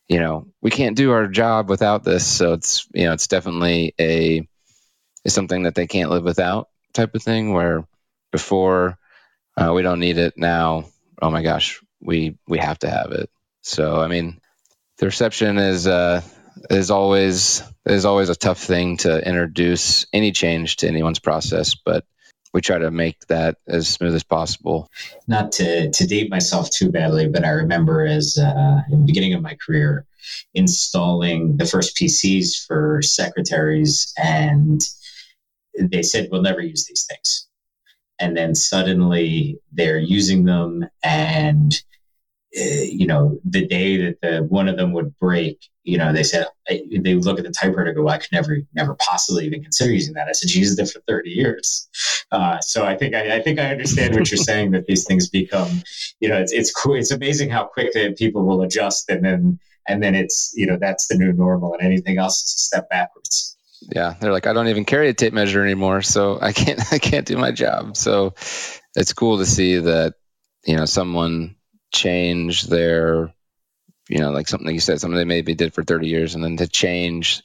you 0.08 0.18
know 0.18 0.46
we 0.60 0.70
can't 0.70 0.96
do 0.96 1.12
our 1.12 1.26
job 1.28 1.68
without 1.68 2.04
this. 2.04 2.26
So 2.26 2.54
it's 2.54 2.86
you 2.92 3.04
know 3.04 3.12
it's 3.12 3.28
definitely 3.28 3.94
a 4.00 4.46
it's 5.24 5.34
something 5.34 5.64
that 5.64 5.74
they 5.74 5.86
can't 5.86 6.10
live 6.10 6.24
without 6.24 6.68
type 6.92 7.14
of 7.14 7.22
thing 7.22 7.52
where 7.52 7.86
before 8.32 8.98
uh, 9.56 9.72
we 9.74 9.82
don't 9.82 10.00
need 10.00 10.18
it 10.18 10.34
now 10.36 10.84
oh 11.20 11.30
my 11.30 11.42
gosh 11.42 11.80
we 12.00 12.36
we 12.46 12.58
have 12.58 12.78
to 12.78 12.90
have 12.90 13.12
it 13.12 13.30
so 13.62 14.00
i 14.00 14.08
mean 14.08 14.40
the 14.98 15.06
reception 15.06 15.58
is 15.58 15.86
uh 15.86 16.20
is 16.70 16.90
always 16.90 17.62
is 17.86 18.04
always 18.04 18.28
a 18.28 18.34
tough 18.34 18.58
thing 18.58 18.96
to 18.98 19.26
introduce 19.26 20.06
any 20.12 20.32
change 20.32 20.76
to 20.76 20.88
anyone's 20.88 21.18
process 21.18 21.74
but 21.74 22.04
we 22.52 22.60
try 22.60 22.78
to 22.78 22.90
make 22.90 23.26
that 23.28 23.56
as 23.66 23.88
smooth 23.88 24.14
as 24.14 24.22
possible. 24.22 24.90
Not 25.26 25.52
to, 25.52 25.90
to 25.90 26.06
date 26.06 26.30
myself 26.30 26.70
too 26.70 26.90
badly, 26.90 27.28
but 27.28 27.44
I 27.44 27.50
remember 27.50 28.04
as 28.04 28.38
uh, 28.38 28.82
in 28.90 29.00
the 29.00 29.06
beginning 29.06 29.34
of 29.34 29.42
my 29.42 29.56
career 29.64 30.06
installing 30.54 31.56
the 31.56 31.66
first 31.66 31.96
PCs 31.96 32.66
for 32.66 33.00
secretaries, 33.02 34.12
and 34.16 34.80
they 35.78 36.02
said, 36.02 36.28
We'll 36.30 36.42
never 36.42 36.60
use 36.60 36.84
these 36.84 37.06
things. 37.08 37.48
And 38.18 38.36
then 38.36 38.54
suddenly 38.54 39.58
they're 39.72 39.98
using 39.98 40.44
them, 40.44 40.86
and 41.02 41.74
uh, 42.56 42.84
you 42.84 43.06
know, 43.06 43.38
the 43.44 43.66
day 43.66 43.96
that 43.96 44.20
the 44.20 44.44
one 44.44 44.68
of 44.68 44.76
them 44.76 44.92
would 44.92 45.18
break, 45.18 45.70
you 45.84 45.96
know, 45.96 46.12
they 46.12 46.22
said 46.22 46.46
they 46.68 47.14
would 47.14 47.24
look 47.24 47.38
at 47.38 47.44
the 47.44 47.50
typewriter 47.50 47.94
go, 47.94 48.02
well, 48.02 48.14
"I 48.14 48.18
could 48.18 48.30
never, 48.30 48.58
never 48.74 48.94
possibly 48.96 49.46
even 49.46 49.62
consider 49.62 49.92
using 49.92 50.14
that." 50.14 50.28
I 50.28 50.32
said, 50.32 50.50
"She 50.50 50.58
used 50.58 50.78
it 50.78 50.88
for 50.88 51.00
thirty 51.08 51.30
years." 51.30 51.88
Uh, 52.30 52.60
so 52.60 52.84
I 52.84 52.96
think 52.96 53.14
I, 53.14 53.36
I, 53.36 53.42
think 53.42 53.58
I 53.58 53.70
understand 53.70 54.14
what 54.14 54.30
you're 54.30 54.38
saying 54.38 54.72
that 54.72 54.86
these 54.86 55.04
things 55.04 55.28
become, 55.28 55.82
you 56.20 56.28
know, 56.28 56.38
it's 56.38 56.52
it's 56.52 56.70
cool. 56.70 56.94
It's 56.94 57.10
amazing 57.10 57.50
how 57.50 57.64
quick 57.64 57.94
that 57.94 58.18
people 58.18 58.44
will 58.44 58.62
adjust, 58.62 59.08
and 59.08 59.24
then 59.24 59.58
and 59.88 60.02
then 60.02 60.14
it's 60.14 60.52
you 60.54 60.66
know 60.66 60.76
that's 60.78 61.08
the 61.08 61.16
new 61.16 61.32
normal, 61.32 61.72
and 61.72 61.82
anything 61.82 62.18
else 62.18 62.42
is 62.42 62.54
a 62.54 62.60
step 62.60 62.90
backwards. 62.90 63.51
Yeah, 63.90 64.14
they're 64.20 64.32
like, 64.32 64.46
I 64.46 64.52
don't 64.52 64.68
even 64.68 64.84
carry 64.84 65.08
a 65.08 65.14
tape 65.14 65.32
measure 65.32 65.62
anymore, 65.62 66.02
so 66.02 66.38
I 66.40 66.52
can't 66.52 66.80
I 66.92 66.98
can't 66.98 67.26
do 67.26 67.36
my 67.36 67.52
job. 67.52 67.96
So 67.96 68.34
it's 68.94 69.12
cool 69.12 69.38
to 69.38 69.46
see 69.46 69.78
that 69.78 70.14
you 70.64 70.76
know 70.76 70.84
someone 70.84 71.56
change 71.92 72.62
their 72.64 73.34
you 74.08 74.18
know 74.18 74.30
like 74.30 74.48
something 74.48 74.72
you 74.72 74.80
said 74.80 75.00
something 75.00 75.16
they 75.16 75.24
maybe 75.24 75.54
did 75.54 75.74
for 75.74 75.84
30 75.84 76.08
years 76.08 76.34
and 76.34 76.42
then 76.42 76.56
to 76.56 76.68
change 76.68 77.42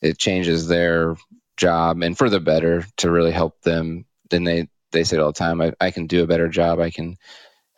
it 0.00 0.18
changes 0.18 0.68
their 0.68 1.16
job 1.56 2.02
and 2.02 2.18
for 2.18 2.28
the 2.28 2.40
better 2.40 2.84
to 2.98 3.10
really 3.10 3.32
help 3.32 3.60
them. 3.62 4.04
Then 4.30 4.44
they 4.44 4.68
they 4.90 5.04
say 5.04 5.16
it 5.16 5.20
all 5.20 5.32
the 5.32 5.38
time 5.38 5.60
I, 5.60 5.72
I 5.80 5.90
can 5.90 6.06
do 6.06 6.22
a 6.22 6.26
better 6.26 6.48
job. 6.48 6.80
I 6.80 6.90
can 6.90 7.16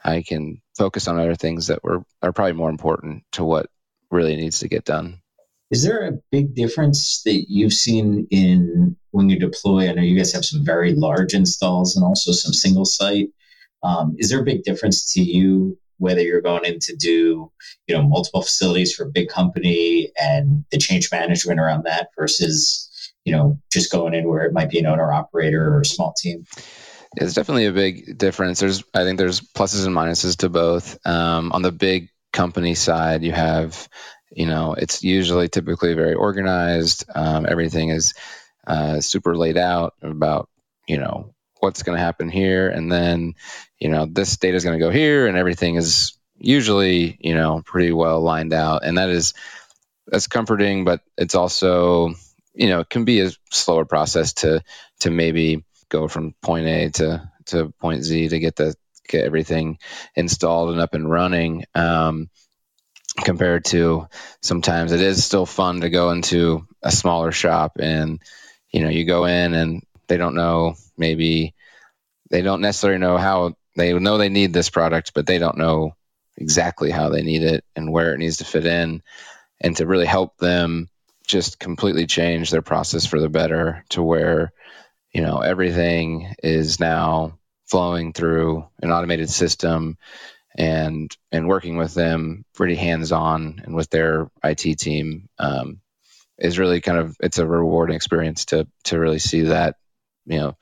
i 0.04 0.22
can 0.22 0.60
focus 0.76 1.08
on 1.08 1.18
other 1.18 1.34
things 1.34 1.68
that 1.68 1.82
were 1.82 2.04
are 2.22 2.32
probably 2.32 2.52
more 2.52 2.70
important 2.70 3.24
to 3.32 3.42
what 3.42 3.66
really 4.10 4.36
needs 4.36 4.60
to 4.60 4.68
get 4.68 4.84
done 4.84 5.20
is 5.75 5.83
there 5.83 6.07
a 6.07 6.12
big 6.31 6.54
difference 6.54 7.21
that 7.25 7.47
you've 7.49 7.73
seen 7.73 8.28
in 8.31 8.97
when 9.11 9.28
you 9.28 9.40
deploy? 9.40 9.90
I 9.90 9.93
know 9.93 10.02
you 10.02 10.16
guys 10.16 10.33
have 10.33 10.45
some 10.45 10.64
very 10.64 10.95
large 10.95 11.35
installs 11.35 11.97
and 11.97 12.04
also 12.04 12.31
some 12.31 12.52
single 12.52 12.85
site. 12.85 13.31
Um, 13.83 14.14
is 14.16 14.31
there 14.31 14.40
a 14.40 14.45
big 14.45 14.62
difference 14.62 15.12
to 15.14 15.21
you 15.21 15.76
whether 15.99 16.21
you're 16.21 16.40
going 16.40 16.64
in 16.64 16.78
to 16.78 16.95
do 16.95 17.50
you 17.88 17.95
know 17.95 18.04
multiple 18.04 18.43
facilities 18.43 18.95
for 18.95 19.02
a 19.02 19.11
big 19.11 19.28
company 19.28 20.12
and 20.16 20.64
the 20.71 20.78
change 20.78 21.09
management 21.11 21.59
around 21.59 21.85
that 21.85 22.09
versus 22.16 22.88
you 23.25 23.33
know 23.33 23.59
just 23.73 23.90
going 23.90 24.14
in 24.14 24.28
where 24.28 24.45
it 24.45 24.52
might 24.52 24.71
be 24.71 24.78
an 24.78 24.87
owner 24.87 25.12
operator 25.12 25.75
or 25.75 25.81
a 25.81 25.85
small 25.85 26.14
team? 26.16 26.45
It's 27.16 27.35
definitely 27.35 27.66
a 27.66 27.73
big 27.73 28.16
difference. 28.16 28.61
There's 28.61 28.85
i 28.95 29.02
think 29.02 29.19
there's 29.19 29.40
pluses 29.40 29.87
and 29.87 29.97
minuses 29.97 30.37
to 30.37 30.49
both. 30.49 31.04
Um, 31.04 31.50
on 31.50 31.62
the 31.62 31.73
big 31.73 32.11
company 32.33 32.75
side 32.75 33.23
you 33.25 33.33
have 33.33 33.88
you 34.34 34.46
know 34.46 34.74
it's 34.74 35.02
usually 35.02 35.48
typically 35.48 35.94
very 35.94 36.14
organized. 36.14 37.04
Um, 37.14 37.46
everything 37.48 37.90
is 37.90 38.14
uh, 38.66 39.00
super 39.00 39.36
laid 39.36 39.56
out 39.56 39.94
about 40.02 40.48
you 40.86 40.98
know 40.98 41.34
what's 41.60 41.82
going 41.82 41.96
to 41.96 42.04
happen 42.04 42.28
here. 42.28 42.68
And 42.68 42.90
then 42.90 43.34
you 43.78 43.88
know 43.88 44.06
this 44.06 44.36
data 44.36 44.56
is 44.56 44.64
going 44.64 44.78
to 44.78 44.84
go 44.84 44.90
here 44.90 45.26
and 45.26 45.36
everything 45.36 45.76
is 45.76 46.18
usually 46.38 47.16
you 47.20 47.34
know 47.34 47.62
pretty 47.64 47.92
well 47.92 48.20
lined 48.20 48.52
out. 48.52 48.84
And 48.84 48.98
that 48.98 49.08
is 49.08 49.34
that's 50.06 50.26
comforting 50.26 50.84
but 50.84 51.00
it's 51.16 51.34
also 51.34 52.14
you 52.54 52.68
know 52.68 52.80
it 52.80 52.90
can 52.90 53.04
be 53.04 53.20
a 53.20 53.30
slower 53.50 53.86
process 53.86 54.34
to 54.34 54.62
to 55.00 55.10
maybe 55.10 55.64
go 55.88 56.08
from 56.08 56.34
point 56.42 56.66
a 56.66 56.90
to 56.90 57.30
to 57.46 57.72
point 57.80 58.02
z 58.04 58.28
to 58.28 58.38
get 58.38 58.56
the 58.56 58.74
get 59.08 59.24
everything 59.24 59.78
installed 60.14 60.70
and 60.70 60.80
up 60.80 60.94
and 60.94 61.10
running. 61.10 61.64
Um, 61.74 62.30
compared 63.16 63.64
to 63.64 64.09
sometimes 64.42 64.92
it 64.92 65.00
is 65.00 65.25
still 65.25 65.47
fun 65.47 65.80
to 65.80 65.90
go 65.90 66.11
into 66.11 66.66
a 66.83 66.90
smaller 66.90 67.30
shop 67.30 67.76
and 67.78 68.21
you 68.73 68.83
know 68.83 68.88
you 68.88 69.04
go 69.04 69.25
in 69.25 69.54
and 69.54 69.83
they 70.09 70.16
don't 70.16 70.35
know 70.35 70.75
maybe 70.99 71.54
they 72.30 72.42
don't 72.42 72.61
necessarily 72.61 72.99
know 72.99 73.16
how 73.16 73.54
they 73.76 73.92
know 73.92 74.18
they 74.18 74.28
need 74.28 74.52
this 74.52 74.71
product, 74.71 75.12
but 75.14 75.26
they 75.26 75.38
don't 75.38 75.59
know 75.59 75.94
exactly 76.37 76.90
how 76.90 77.09
they 77.09 77.23
need 77.23 77.42
it 77.42 77.64
and 77.76 77.92
where 77.92 78.14
it 78.14 78.18
needs 78.18 78.38
to 78.38 78.44
fit 78.44 78.66
in. 78.66 79.02
And 79.61 79.76
to 79.76 79.87
really 79.87 80.06
help 80.06 80.37
them 80.38 80.88
just 81.26 81.59
completely 81.59 82.06
change 82.06 82.50
their 82.50 82.62
process 82.62 83.06
for 83.06 83.21
the 83.21 83.28
better 83.28 83.85
to 83.90 84.02
where, 84.02 84.52
you 85.12 85.23
know, 85.23 85.38
everything 85.38 86.35
is 86.42 86.80
now 86.80 87.38
flowing 87.66 88.12
through 88.12 88.66
an 88.83 88.90
automated 88.90 89.30
system 89.30 89.97
and 90.56 91.16
and 91.32 91.49
working 91.49 91.76
with 91.76 91.94
them 91.94 92.44
pretty 92.54 92.76
hands 92.76 93.12
on 93.12 93.61
and 93.64 93.75
with 93.75 93.90
their 93.90 94.30
IT 94.42 94.78
team 94.78 95.28
um, 95.38 95.80
is 96.38 96.58
really 96.58 96.80
kind 96.80 96.99
of 96.99 97.16
it's 97.20 97.38
a 97.38 97.46
rewarding 97.46 97.96
experience 97.96 98.46
to 98.46 98.66
to 98.84 98.99
really 98.99 99.18
see 99.18 99.42
that 99.42 99.76
you 100.26 100.38
know 100.38 100.56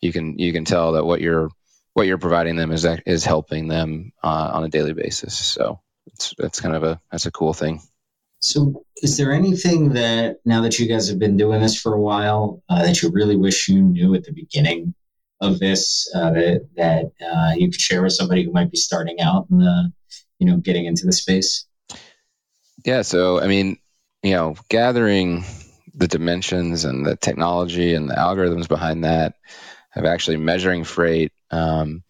you 0.00 0.12
can 0.12 0.38
you 0.38 0.52
can 0.52 0.64
tell 0.64 0.92
that 0.92 1.04
what 1.04 1.20
you're 1.20 1.48
what 1.94 2.06
you're 2.06 2.18
providing 2.18 2.56
them 2.56 2.72
is 2.72 2.86
is 3.06 3.24
helping 3.24 3.68
them 3.68 4.12
uh, 4.22 4.50
on 4.54 4.64
a 4.64 4.68
daily 4.68 4.92
basis. 4.92 5.36
So 5.36 5.80
it's 6.06 6.34
that's 6.38 6.60
kind 6.60 6.74
of 6.74 6.82
a 6.84 7.00
that's 7.10 7.26
a 7.26 7.30
cool 7.30 7.52
thing. 7.52 7.82
So, 8.40 8.84
is 8.96 9.16
there 9.16 9.32
anything 9.32 9.90
that 9.90 10.38
now 10.44 10.62
that 10.62 10.78
you 10.78 10.88
guys 10.88 11.08
have 11.08 11.18
been 11.18 11.36
doing 11.36 11.60
this 11.60 11.80
for 11.80 11.94
a 11.94 12.00
while 12.00 12.62
uh, 12.68 12.82
that 12.82 13.00
you 13.00 13.10
really 13.10 13.36
wish 13.36 13.68
you 13.68 13.80
knew 13.80 14.14
at 14.14 14.24
the 14.24 14.32
beginning 14.32 14.94
of 15.42 15.58
this 15.58 16.08
uh, 16.14 16.30
that 16.30 16.68
that 16.76 17.12
uh, 17.20 17.52
you 17.56 17.70
could 17.70 17.80
share 17.80 18.02
with 18.02 18.12
somebody 18.12 18.44
who 18.44 18.52
might 18.52 18.70
be 18.70 18.78
starting 18.78 19.20
out 19.20 19.48
and 19.50 19.92
you 20.38 20.46
know 20.46 20.56
getting 20.56 20.86
into 20.86 21.04
the 21.04 21.12
space? 21.12 21.66
Yeah. 22.84 23.02
So, 23.02 23.40
I 23.40 23.48
mean, 23.48 23.78
you 24.22 24.32
know, 24.32 24.56
gathering 24.68 25.44
the 25.94 26.08
dimensions 26.08 26.84
and 26.84 27.04
the 27.04 27.16
technology 27.16 27.94
and 27.94 28.08
the 28.08 28.14
algorithms 28.14 28.68
behind 28.68 29.04
that 29.04 29.34
of 29.94 30.04
actually 30.04 30.38
measuring 30.38 30.84
freight. 30.84 31.32
Um, 31.50 32.02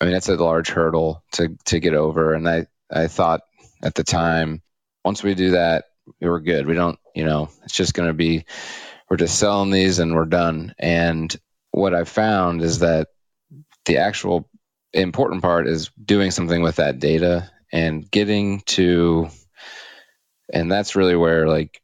I 0.00 0.04
mean, 0.04 0.14
that's 0.14 0.28
a 0.28 0.36
large 0.36 0.68
hurdle 0.68 1.24
to 1.32 1.56
to 1.66 1.80
get 1.80 1.94
over. 1.94 2.34
And 2.34 2.48
I 2.48 2.66
I 2.92 3.08
thought 3.08 3.40
at 3.82 3.94
the 3.94 4.04
time, 4.04 4.62
once 5.04 5.22
we 5.22 5.34
do 5.34 5.52
that, 5.52 5.86
we're 6.20 6.40
good. 6.40 6.66
We 6.66 6.74
don't, 6.74 6.98
you 7.14 7.24
know, 7.24 7.48
it's 7.64 7.74
just 7.74 7.94
going 7.94 8.08
to 8.08 8.14
be 8.14 8.44
we're 9.08 9.16
just 9.16 9.38
selling 9.38 9.70
these 9.70 9.98
and 9.98 10.14
we're 10.14 10.26
done. 10.26 10.74
And 10.78 11.34
what 11.76 11.94
I 11.94 12.04
found 12.04 12.62
is 12.62 12.78
that 12.78 13.08
the 13.84 13.98
actual 13.98 14.48
important 14.94 15.42
part 15.42 15.68
is 15.68 15.90
doing 16.02 16.30
something 16.30 16.62
with 16.62 16.76
that 16.76 16.98
data 16.98 17.50
and 17.70 18.10
getting 18.10 18.60
to 18.60 19.28
and 20.50 20.72
that's 20.72 20.96
really 20.96 21.16
where 21.16 21.46
like 21.46 21.82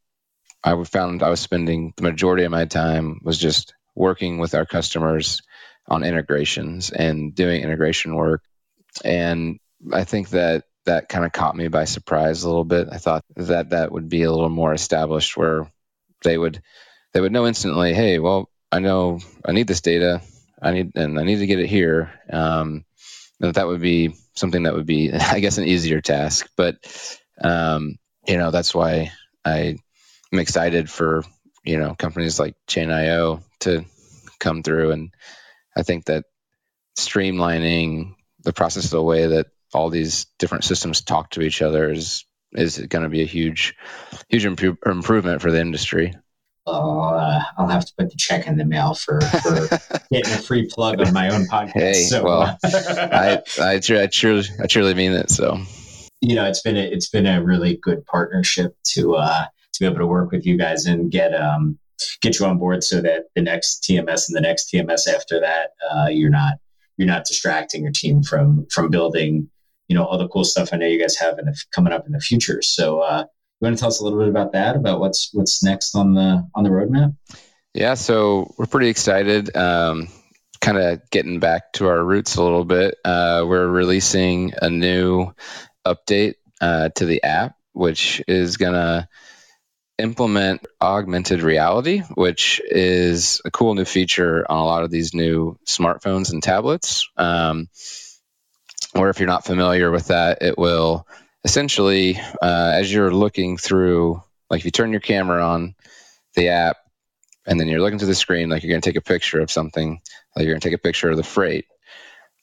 I 0.65 0.83
found 0.85 1.23
I 1.23 1.29
was 1.29 1.41
spending 1.41 1.93
the 1.97 2.05
majority 2.05 2.45
of 2.45 2.51
my 2.51 2.65
time 2.65 3.21
was 3.23 3.37
just 3.37 3.75
working 3.95 4.39
with 4.39 4.55
our 4.55 4.65
customers 4.65 5.43
on 5.87 6.05
integrations 6.05 6.91
and 6.91 7.35
doing 7.35 7.63
integration 7.63 8.15
work. 8.15 8.43
And 9.05 9.59
I 9.93 10.05
think 10.05 10.31
that 10.31 10.65
that 10.87 11.11
kind 11.11 11.27
of 11.27 11.33
caught 11.33 11.55
me 11.55 11.69
by 11.69 11.85
surprise 11.85 12.45
a 12.45 12.49
little 12.49 12.65
bit. 12.65 12.89
I 12.91 12.97
thought 12.97 13.25
that 13.37 13.71
that 13.71 13.93
would 13.93 14.09
be 14.09 14.23
a 14.23 14.33
little 14.33 14.49
more 14.49 14.73
established 14.73 15.37
where 15.37 15.71
they 16.25 16.39
would 16.39 16.63
they 17.13 17.21
would 17.21 17.33
know 17.33 17.47
instantly, 17.47 17.93
hey, 17.93 18.19
well, 18.19 18.49
I 18.73 18.81
know 18.81 19.21
I 19.45 19.53
need 19.53 19.69
this 19.69 19.83
data. 19.83 20.23
I 20.61 20.73
need 20.73 20.97
and 20.97 21.19
I 21.19 21.25
need 21.25 21.39
to 21.41 21.47
get 21.47 21.61
it 21.61 21.69
here. 21.69 22.13
Um, 22.31 22.85
that 23.41 23.57
that 23.57 23.67
would 23.67 23.83
be 23.83 24.15
something 24.35 24.63
that 24.65 24.75
would 24.75 24.87
be, 24.87 25.13
I 25.15 25.41
guess, 25.41 25.59
an 25.59 25.65
easier 25.65 26.01
task. 26.01 26.49
But 26.57 26.77
um, 27.43 27.97
you 28.27 28.39
know, 28.39 28.51
that's 28.51 28.75
why 28.75 29.13
I 29.45 29.77
am 30.33 30.39
excited 30.39 30.91
for 30.91 31.23
you 31.65 31.79
know 31.79 31.95
companies 31.95 32.41
like 32.41 32.55
Chain.io 32.67 33.43
to 33.61 33.85
come 34.41 34.63
through, 34.63 34.93
and 34.93 35.15
I 35.77 35.83
think 35.83 36.07
that 36.07 36.25
streamlining 36.99 38.15
the 38.45 38.53
process 38.55 38.87
of 38.87 38.91
the 38.91 39.03
way 39.03 39.27
that 39.27 39.47
all 39.75 39.91
these 39.91 40.27
different 40.39 40.65
systems 40.65 41.03
talk 41.03 41.31
to 41.31 41.43
each 41.43 41.63
other 41.63 41.91
is 41.91 42.25
is 42.53 42.79
going 42.79 43.03
to 43.03 43.09
be 43.11 43.23
a 43.23 43.27
huge 43.27 43.75
huge 44.29 44.47
improve, 44.47 44.79
improvement 44.87 45.43
for 45.43 45.51
the 45.51 45.61
industry. 45.61 46.15
Oh, 46.65 47.01
uh, 47.01 47.43
I'll 47.59 47.69
have 47.69 47.85
to 47.85 47.93
put 47.99 48.11
the 48.11 48.17
check 48.17 48.47
in 48.47 48.57
the 48.57 48.65
mail 48.65 48.95
for, 48.95 49.21
for 49.21 49.69
getting 50.13 50.33
a 50.33 50.39
free 50.39 50.67
plug 50.67 51.01
on 51.01 51.13
my 51.13 51.29
own 51.31 51.47
podcast. 51.47 51.73
Hey, 51.73 51.93
so, 51.95 52.23
well, 52.23 52.59
I, 52.65 53.43
I, 53.61 53.75
I, 53.75 54.07
truly, 54.07 54.45
I 54.63 54.67
truly 54.69 54.95
mean 54.95 55.13
it. 55.13 55.31
So, 55.31 55.59
you 56.21 56.37
know, 56.37 56.47
it's 56.47 56.63
been 56.63 56.77
a, 56.77 56.83
it's 56.83 57.09
been 57.09 57.27
a 57.27 57.43
really 57.43 57.77
good 57.77 58.07
partnership 58.07 58.77
to 58.95 59.17
uh, 59.17 59.47
to 59.73 59.81
be 59.81 59.87
able 59.87 59.99
to 59.99 60.07
work 60.07 60.31
with 60.31 60.47
you 60.47 60.57
guys 60.57 60.87
and 60.87 61.11
get 61.11 61.35
um, 61.35 61.79
get 62.21 62.39
you 62.39 62.47
on 62.47 62.59
board 62.59 62.85
so 62.85 63.01
that 63.01 63.25
the 63.35 63.43
next 63.43 63.83
TMS 63.83 64.29
and 64.29 64.37
the 64.37 64.41
next 64.41 64.73
TMS 64.73 65.09
after 65.09 65.41
that, 65.41 65.71
uh, 65.91 66.07
you're 66.07 66.31
not 66.31 66.55
you're 66.97 67.09
not 67.09 67.25
distracting 67.25 67.83
your 67.83 67.93
team 67.93 68.23
from 68.23 68.67
from 68.71 68.89
building 68.89 69.51
you 69.89 69.97
know 69.97 70.05
all 70.05 70.19
the 70.19 70.29
cool 70.29 70.45
stuff 70.45 70.69
I 70.73 70.77
know 70.77 70.87
you 70.87 71.01
guys 71.01 71.17
have 71.17 71.39
in 71.41 71.47
the, 71.47 71.61
coming 71.75 71.93
up 71.93 72.07
in 72.07 72.13
the 72.13 72.21
future. 72.21 72.63
So 72.63 73.01
uh, 73.01 73.25
you 73.63 73.67
want 73.67 73.79
to 73.79 73.81
tell 73.81 73.89
us 73.89 74.01
a 74.01 74.05
little 74.05 74.19
bit 74.19 74.29
about 74.29 74.53
that, 74.53 74.75
about 74.75 74.99
what's 74.99 75.31
what's 75.33 75.63
next 75.63 75.95
on 75.95 76.15
the 76.15 76.49
on 76.55 76.65
the 76.65 76.71
roadmap? 76.71 77.17
Yeah, 77.73 77.95
so 77.95 78.53
we're 78.59 78.67
pretty 78.67 78.89
excited. 78.89 79.57
Um, 79.57 80.09
kind 80.61 80.79
of 80.79 81.09
getting 81.11 81.39
back 81.39 81.73
to 81.75 81.87
our 81.87 82.03
roots 82.03 82.37
a 82.37 82.43
little 82.43 82.65
bit. 82.65 82.97
Uh, 83.05 83.45
we're 83.47 83.67
releasing 83.67 84.53
a 84.61 84.69
new 84.69 85.33
update 85.87 86.35
uh, 86.61 86.89
to 86.97 87.07
the 87.07 87.23
app, 87.23 87.57
which 87.73 88.21
is 88.27 88.57
gonna 88.57 89.09
implement 89.99 90.67
augmented 90.81 91.43
reality, 91.43 92.01
which 92.15 92.61
is 92.65 93.41
a 93.45 93.51
cool 93.53 93.75
new 93.75 93.85
feature 93.85 94.45
on 94.51 94.59
a 94.59 94.65
lot 94.65 94.83
of 94.83 94.91
these 94.91 95.15
new 95.15 95.57
smartphones 95.67 96.33
and 96.33 96.43
tablets. 96.43 97.09
Um, 97.17 97.69
or 98.95 99.09
if 99.09 99.21
you're 99.21 99.29
not 99.29 99.47
familiar 99.47 99.91
with 99.91 100.09
that, 100.09 100.43
it 100.43 100.59
will 100.59 101.07
essentially, 101.45 102.19
uh, 102.19 102.73
as 102.75 102.93
you're 102.93 103.13
looking 103.13 103.57
through, 103.57 104.23
like 104.51 104.61
if 104.61 104.65
you 104.65 104.71
turn 104.71 104.93
your 104.93 105.01
camera 105.01 105.45
on 105.45 105.75
the 106.35 106.49
app 106.49 106.77
and 107.47 107.59
then 107.59 107.69
you're 107.69 107.81
looking 107.81 107.99
to 107.99 108.07
the 108.07 108.15
screen, 108.15 108.49
like 108.49 108.63
you're 108.63 108.71
going 108.71 108.81
to 108.81 108.89
take 108.89 108.97
a 108.97 109.01
picture 109.01 109.41
of 109.41 109.51
something, 109.51 110.01
like 110.37 110.45
you're 110.45 110.53
going 110.53 110.61
to 110.61 110.69
take 110.69 110.79
a 110.79 110.83
picture 110.83 111.11
of 111.11 111.17
the 111.17 111.23
freight. 111.23 111.67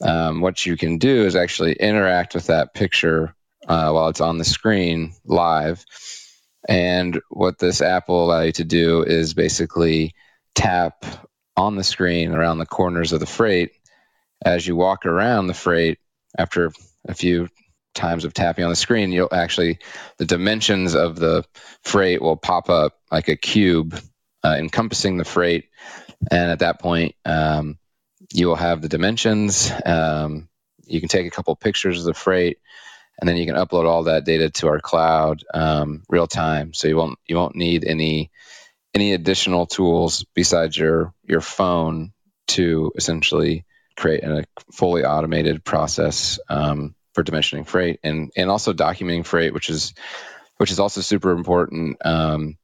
Um, 0.01 0.41
what 0.41 0.65
you 0.65 0.77
can 0.77 0.97
do 0.97 1.25
is 1.25 1.35
actually 1.35 1.73
interact 1.73 2.33
with 2.33 2.47
that 2.47 2.73
picture 2.73 3.35
uh, 3.67 3.91
while 3.91 4.07
it's 4.09 4.21
on 4.21 4.37
the 4.37 4.45
screen 4.45 5.13
live 5.25 5.83
and 6.67 7.21
what 7.29 7.59
this 7.59 7.81
app 7.81 8.09
will 8.09 8.25
allow 8.25 8.41
you 8.41 8.51
to 8.53 8.63
do 8.63 9.03
is 9.03 9.33
basically 9.33 10.13
tap 10.55 11.05
on 11.55 11.75
the 11.75 11.83
screen 11.83 12.33
around 12.33 12.57
the 12.57 12.65
corners 12.65 13.13
of 13.13 13.19
the 13.19 13.25
freight 13.25 13.71
as 14.43 14.65
you 14.65 14.75
walk 14.75 15.05
around 15.05 15.47
the 15.47 15.53
freight 15.53 15.99
after 16.37 16.71
a 17.07 17.13
few 17.13 17.49
times 17.93 18.25
of 18.25 18.33
tapping 18.33 18.63
on 18.63 18.69
the 18.69 18.75
screen 18.75 19.11
you'll 19.11 19.33
actually 19.33 19.79
the 20.17 20.25
dimensions 20.25 20.95
of 20.95 21.15
the 21.15 21.43
freight 21.83 22.21
will 22.21 22.37
pop 22.37 22.69
up 22.69 22.93
like 23.11 23.27
a 23.27 23.35
cube 23.35 23.99
uh, 24.43 24.55
encompassing 24.57 25.17
the 25.17 25.25
freight 25.25 25.69
and 26.31 26.51
at 26.51 26.59
that 26.59 26.79
point 26.79 27.15
um, 27.25 27.77
you 28.31 28.47
will 28.47 28.55
have 28.55 28.81
the 28.81 28.89
dimensions 28.89 29.71
um, 29.85 30.47
you 30.85 30.99
can 30.99 31.09
take 31.09 31.27
a 31.27 31.31
couple 31.31 31.55
pictures 31.55 31.99
of 31.99 32.05
the 32.05 32.13
freight 32.13 32.59
and 33.19 33.27
then 33.27 33.37
you 33.37 33.45
can 33.45 33.55
upload 33.55 33.85
all 33.85 34.03
that 34.03 34.25
data 34.25 34.49
to 34.49 34.67
our 34.67 34.79
cloud 34.79 35.43
um, 35.53 36.03
real 36.07 36.27
time. 36.27 36.73
So 36.73 36.87
you 36.87 36.95
won't 36.95 37.19
you 37.27 37.35
won't 37.35 37.55
need 37.55 37.83
any 37.83 38.31
any 38.93 39.13
additional 39.13 39.65
tools 39.65 40.25
besides 40.33 40.77
your 40.77 41.13
your 41.23 41.41
phone 41.41 42.13
to 42.49 42.91
essentially 42.95 43.65
create 43.95 44.23
a 44.23 44.45
fully 44.71 45.03
automated 45.03 45.63
process 45.63 46.39
um, 46.49 46.95
for 47.19 47.31
dimensioning 47.31 47.67
freight 47.67 47.99
and 48.03 48.31
and 48.35 48.49
also 48.49 48.71
documenting 48.71 49.25
freight, 49.25 49.53
which 49.53 49.69
is 49.69 49.93
which 50.57 50.71
is 50.71 50.79
also 50.79 51.01
super 51.01 51.31
important. 51.31 51.97
Um, 52.05 52.57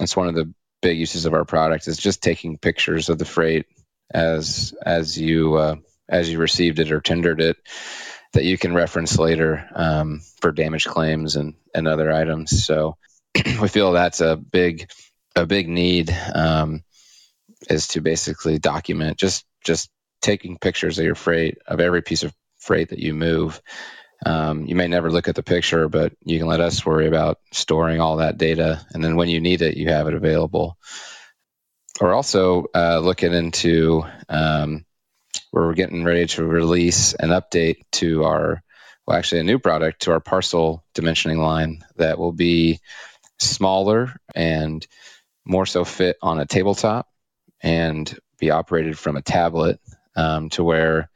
it's 0.00 0.16
one 0.16 0.28
of 0.28 0.34
the 0.34 0.52
big 0.82 0.98
uses 0.98 1.26
of 1.26 1.34
our 1.34 1.44
product 1.44 1.86
is 1.86 1.96
just 1.96 2.22
taking 2.22 2.58
pictures 2.58 3.08
of 3.08 3.18
the 3.18 3.24
freight 3.24 3.66
as 4.12 4.74
as 4.84 5.16
you 5.16 5.54
uh, 5.54 5.76
as 6.08 6.28
you 6.28 6.38
received 6.38 6.80
it 6.80 6.90
or 6.90 7.00
tendered 7.00 7.40
it 7.40 7.56
that 8.32 8.44
you 8.44 8.58
can 8.58 8.74
reference 8.74 9.18
later 9.18 9.68
um, 9.74 10.20
for 10.40 10.52
damage 10.52 10.86
claims 10.86 11.36
and, 11.36 11.54
and 11.74 11.88
other 11.88 12.12
items. 12.12 12.64
So 12.64 12.96
we 13.60 13.68
feel 13.68 13.92
that's 13.92 14.20
a 14.20 14.36
big 14.36 14.90
a 15.36 15.46
big 15.46 15.68
need 15.68 16.16
um, 16.34 16.82
is 17.68 17.88
to 17.88 18.00
basically 18.00 18.58
document 18.58 19.18
just 19.18 19.44
just 19.62 19.88
taking 20.20 20.58
pictures 20.58 20.98
of 20.98 21.04
your 21.04 21.14
freight 21.14 21.58
of 21.66 21.78
every 21.78 22.02
piece 22.02 22.24
of 22.24 22.34
freight 22.60 22.90
that 22.90 22.98
you 22.98 23.14
move. 23.14 23.60
Um, 24.24 24.66
you 24.66 24.74
may 24.74 24.86
never 24.86 25.10
look 25.10 25.28
at 25.28 25.34
the 25.34 25.42
picture, 25.42 25.88
but 25.88 26.12
you 26.24 26.38
can 26.38 26.48
let 26.48 26.60
us 26.60 26.84
worry 26.84 27.06
about 27.06 27.38
storing 27.52 28.00
all 28.00 28.18
that 28.18 28.38
data, 28.38 28.84
and 28.92 29.02
then 29.02 29.16
when 29.16 29.28
you 29.28 29.40
need 29.40 29.62
it, 29.62 29.76
you 29.76 29.88
have 29.88 30.08
it 30.08 30.14
available. 30.14 30.76
We're 32.00 32.14
also 32.14 32.66
uh, 32.74 32.98
looking 32.98 33.32
into 33.32 34.04
um, 34.28 34.84
we're 35.52 35.74
getting 35.74 36.04
ready 36.04 36.26
to 36.26 36.44
release 36.44 37.14
an 37.14 37.30
update 37.30 37.82
to 37.92 38.24
our, 38.24 38.62
well, 39.06 39.16
actually 39.16 39.40
a 39.40 39.44
new 39.44 39.58
product 39.58 40.02
to 40.02 40.12
our 40.12 40.20
parcel 40.20 40.84
dimensioning 40.94 41.38
line 41.38 41.84
that 41.96 42.18
will 42.18 42.32
be 42.32 42.80
smaller 43.38 44.14
and 44.34 44.86
more 45.44 45.66
so 45.66 45.84
fit 45.84 46.16
on 46.22 46.38
a 46.38 46.46
tabletop 46.46 47.08
and 47.62 48.18
be 48.38 48.50
operated 48.50 48.98
from 48.98 49.16
a 49.16 49.22
tablet 49.22 49.80
um, 50.16 50.50
to 50.50 50.62
where 50.62 51.10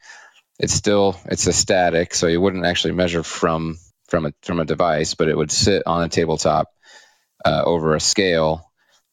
it's 0.59 0.75
still 0.75 1.17
it's 1.27 1.47
a 1.47 1.53
static, 1.53 2.15
so 2.15 2.27
you 2.27 2.41
wouldn't 2.41 2.67
actually 2.67 2.95
measure 2.95 3.23
from 3.23 3.79
from 4.09 4.27
a 4.27 4.33
from 4.43 4.61
a 4.61 4.65
device, 4.65 5.15
but 5.15 5.29
it 5.29 5.37
would 5.37 5.51
sit 5.51 5.83
on 5.87 6.05
a 6.05 6.09
tabletop 6.09 6.73
uh, 7.45 7.63
over 7.65 7.95
a 7.95 8.01
scale, 8.01 8.71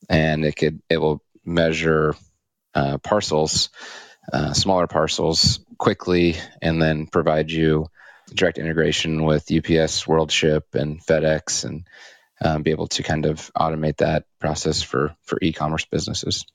and 0.10 0.46
it 0.46 0.56
could 0.56 0.82
it 0.90 0.98
will 0.98 1.22
measure 1.44 2.16
uh, 2.74 2.98
parcels 3.00 3.70
uh, 4.32 4.54
smaller 4.54 4.88
parcels 4.88 5.60
quickly 5.78 6.36
and 6.62 6.82
then 6.82 7.08
provide 7.08 7.52
you 7.52 7.88
direct 8.34 8.58
integration 8.58 9.24
with 9.24 9.52
UPS, 9.52 10.06
WorldShip, 10.06 10.74
and 10.74 11.04
FedEx, 11.04 11.66
and 11.66 11.86
um, 12.44 12.64
be 12.64 12.72
able 12.72 12.88
to 12.88 13.04
kind 13.04 13.26
of 13.26 13.52
automate 13.54 13.98
that 13.98 14.26
process 14.40 14.82
for 14.82 15.16
for 15.24 15.38
e-commerce 15.42 15.86
businesses. 15.86 16.46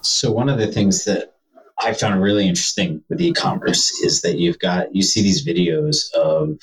So 0.00 0.32
one 0.32 0.48
of 0.48 0.58
the 0.58 0.70
things 0.70 1.06
that 1.06 1.33
I 1.78 1.92
found 1.92 2.22
really 2.22 2.46
interesting 2.46 3.02
with 3.08 3.20
e-commerce 3.20 3.90
is 4.00 4.22
that 4.22 4.38
you've 4.38 4.58
got 4.58 4.94
you 4.94 5.02
see 5.02 5.22
these 5.22 5.46
videos 5.46 6.12
of 6.14 6.58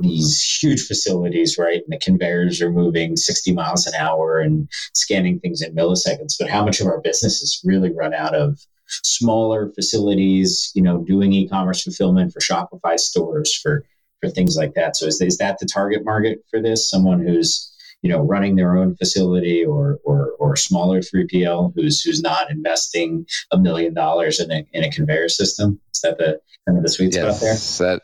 these 0.00 0.58
huge 0.60 0.86
facilities, 0.86 1.58
right? 1.58 1.82
And 1.82 1.92
the 1.92 1.98
conveyors 1.98 2.62
are 2.62 2.70
moving 2.70 3.16
60 3.16 3.52
miles 3.52 3.86
an 3.86 3.94
hour 3.94 4.40
and 4.40 4.68
scanning 4.94 5.38
things 5.38 5.60
in 5.60 5.74
milliseconds. 5.74 6.34
But 6.38 6.48
how 6.48 6.64
much 6.64 6.80
of 6.80 6.86
our 6.86 7.00
business 7.00 7.42
is 7.42 7.60
really 7.64 7.92
run 7.92 8.14
out 8.14 8.34
of 8.34 8.58
smaller 8.86 9.70
facilities, 9.74 10.70
you 10.74 10.82
know, 10.82 10.98
doing 10.98 11.32
e-commerce 11.32 11.82
fulfillment 11.82 12.32
for 12.32 12.40
Shopify 12.40 12.98
stores 12.98 13.54
for 13.54 13.84
for 14.20 14.30
things 14.30 14.56
like 14.56 14.74
that. 14.74 14.96
So 14.96 15.06
is, 15.06 15.20
is 15.20 15.38
that 15.38 15.58
the 15.58 15.66
target 15.66 16.04
market 16.04 16.44
for 16.48 16.62
this? 16.62 16.88
Someone 16.88 17.20
who's 17.20 17.71
you 18.02 18.10
know 18.10 18.20
running 18.20 18.56
their 18.56 18.76
own 18.76 18.96
facility 18.96 19.64
or 19.64 19.98
or, 20.04 20.32
or 20.38 20.56
smaller 20.56 21.00
3PL 21.00 21.72
who's 21.74 22.02
who's 22.02 22.20
not 22.20 22.50
investing 22.50 23.26
a 23.50 23.58
million 23.58 23.94
dollars 23.94 24.40
in 24.40 24.50
a 24.50 24.66
in 24.72 24.84
a 24.84 24.90
conveyor 24.90 25.28
system? 25.28 25.80
Is 25.94 26.00
that 26.00 26.18
the 26.18 26.40
kind 26.66 26.78
of 26.78 26.84
the 26.84 26.90
sweet 26.90 27.14
yes, 27.14 27.38
spot 27.38 27.80
there? 27.80 27.88
That 27.88 28.02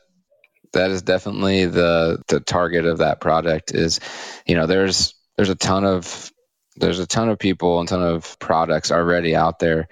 that 0.73 0.91
is 0.91 1.03
definitely 1.03 1.67
the 1.67 2.23
the 2.29 2.41
target 2.41 2.87
of 2.87 2.99
that 2.99 3.21
product. 3.21 3.75
Is 3.75 4.01
you 4.47 4.55
know 4.55 4.67
there's 4.67 5.15
there's 5.37 5.51
a 5.51 5.55
ton 5.55 5.85
of 5.85 6.33
there's 6.77 7.01
a 7.01 7.07
ton 7.07 7.29
of 7.29 7.39
people 7.39 7.81
and 7.81 7.89
ton 7.89 8.03
of 8.03 8.39
products 8.39 8.93
already 8.93 9.35
out 9.35 9.59
there 9.59 9.89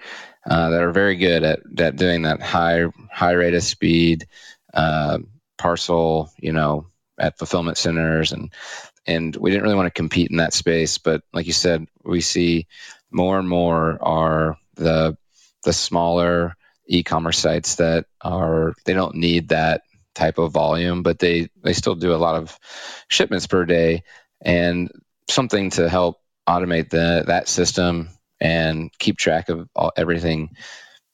uh, 0.49 0.69
that 0.69 0.81
are 0.81 0.91
very 0.91 1.17
good 1.17 1.43
at, 1.43 1.59
at 1.77 1.95
doing 1.97 2.23
that 2.23 2.41
high 2.41 2.85
high 3.11 3.33
rate 3.33 3.53
of 3.53 3.63
speed 3.63 4.27
uh, 4.73 5.17
parcel, 5.57 6.31
you 6.37 6.53
know, 6.53 6.87
at 7.19 7.37
fulfillment 7.37 7.77
centers 7.77 8.31
and 8.31 8.53
and 9.07 9.35
we 9.35 9.49
didn't 9.51 9.63
really 9.63 9.75
want 9.75 9.87
to 9.87 9.99
compete 10.01 10.29
in 10.29 10.37
that 10.37 10.53
space. 10.53 10.97
But 10.97 11.23
like 11.33 11.47
you 11.47 11.53
said, 11.53 11.87
we 12.03 12.21
see 12.21 12.67
more 13.09 13.39
and 13.39 13.47
more 13.47 13.97
are 14.01 14.57
the 14.75 15.17
the 15.63 15.73
smaller 15.73 16.55
e-commerce 16.87 17.39
sites 17.39 17.75
that 17.75 18.05
are 18.21 18.73
they 18.85 18.93
don't 18.93 19.15
need 19.15 19.49
that 19.49 19.81
type 20.13 20.37
of 20.37 20.51
volume, 20.51 21.03
but 21.03 21.19
they 21.19 21.49
they 21.63 21.73
still 21.73 21.95
do 21.95 22.13
a 22.13 22.17
lot 22.17 22.35
of 22.35 22.57
shipments 23.07 23.47
per 23.47 23.65
day, 23.65 24.03
and 24.41 24.91
something 25.29 25.69
to 25.71 25.89
help 25.89 26.17
automate 26.47 26.89
the 26.89 27.23
that 27.27 27.47
system 27.47 28.09
and 28.39 28.91
keep 28.97 29.17
track 29.17 29.49
of 29.49 29.67
all, 29.75 29.91
everything, 29.95 30.55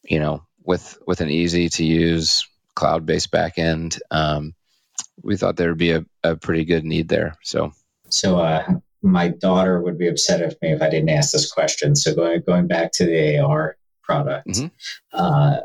you 0.04 0.20
know, 0.20 0.44
with 0.64 0.98
with 1.06 1.22
an 1.22 1.30
easy 1.30 1.70
to 1.70 1.86
use 1.86 2.48
cloud 2.76 3.06
based 3.06 3.32
backend. 3.32 4.00
Um, 4.12 4.54
we 5.22 5.38
thought 5.38 5.56
there 5.56 5.70
would 5.70 5.78
be 5.78 5.92
a, 5.92 6.06
a 6.24 6.36
pretty 6.36 6.66
good 6.66 6.84
need 6.84 7.08
there. 7.08 7.38
So, 7.44 7.74
so 8.14 8.40
uh, 8.40 8.66
my 9.02 9.28
daughter 9.28 9.82
would 9.82 9.98
be 9.98 10.08
upset 10.08 10.42
with 10.42 10.58
me 10.62 10.72
if 10.72 10.82
I 10.82 10.90
didn't 10.90 11.10
ask 11.10 11.32
this 11.32 11.52
question. 11.52 11.96
So 11.96 12.16
going 12.16 12.42
going 12.46 12.68
back 12.68 12.92
to 12.94 13.06
the 13.06 13.40
AR 13.40 13.78
product, 14.04 14.48
mm-hmm. 14.48 14.68
uh, 15.12 15.58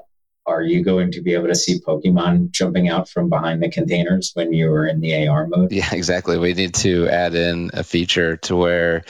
are 0.46 0.62
you 0.62 0.82
going 0.82 1.12
to 1.12 1.22
be 1.22 1.34
able 1.34 1.48
to 1.48 1.54
see 1.54 1.80
Pokemon 1.80 2.50
jumping 2.50 2.88
out 2.88 3.08
from 3.08 3.28
behind 3.28 3.62
the 3.62 3.70
containers 3.70 4.32
when 4.34 4.52
you 4.52 4.70
are 4.70 4.87
in 4.87 5.00
the 5.00 5.28
AR 5.28 5.46
mode? 5.46 5.72
Yeah, 5.72 5.88
exactly. 5.92 6.38
We 6.38 6.54
need 6.54 6.74
to 6.76 7.08
add 7.08 7.34
in 7.34 7.70
a 7.74 7.84
feature 7.84 8.38
to 8.38 8.56
where 8.56 9.04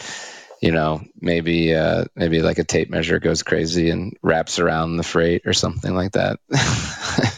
you 0.61 0.73
know, 0.73 1.01
maybe 1.21 1.75
uh, 1.75 2.05
maybe 2.17 2.43
like 2.43 2.59
a 2.59 2.65
tape 2.65 2.91
measure 2.91 3.21
goes 3.21 3.43
crazy 3.43 3.91
and 3.91 4.17
wraps 4.23 4.59
around 4.59 4.97
the 4.97 5.05
freight 5.05 5.43
or 5.47 5.53
something 5.53 5.95
like 5.95 6.13
that. 6.13 6.41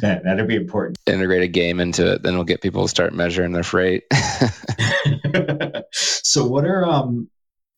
that 0.00 0.24
that'd 0.24 0.48
be 0.48 0.56
important. 0.56 0.98
Integrate 1.06 1.42
a 1.42 1.48
game 1.48 1.80
into 1.80 2.12
it, 2.12 2.22
then 2.22 2.34
we'll 2.34 2.44
get 2.44 2.62
people 2.62 2.82
to 2.82 2.88
start 2.88 3.14
measuring 3.14 3.52
their 3.52 3.62
freight. 3.62 4.04
so, 5.92 6.46
what 6.46 6.64
are 6.64 6.84
um 6.84 7.28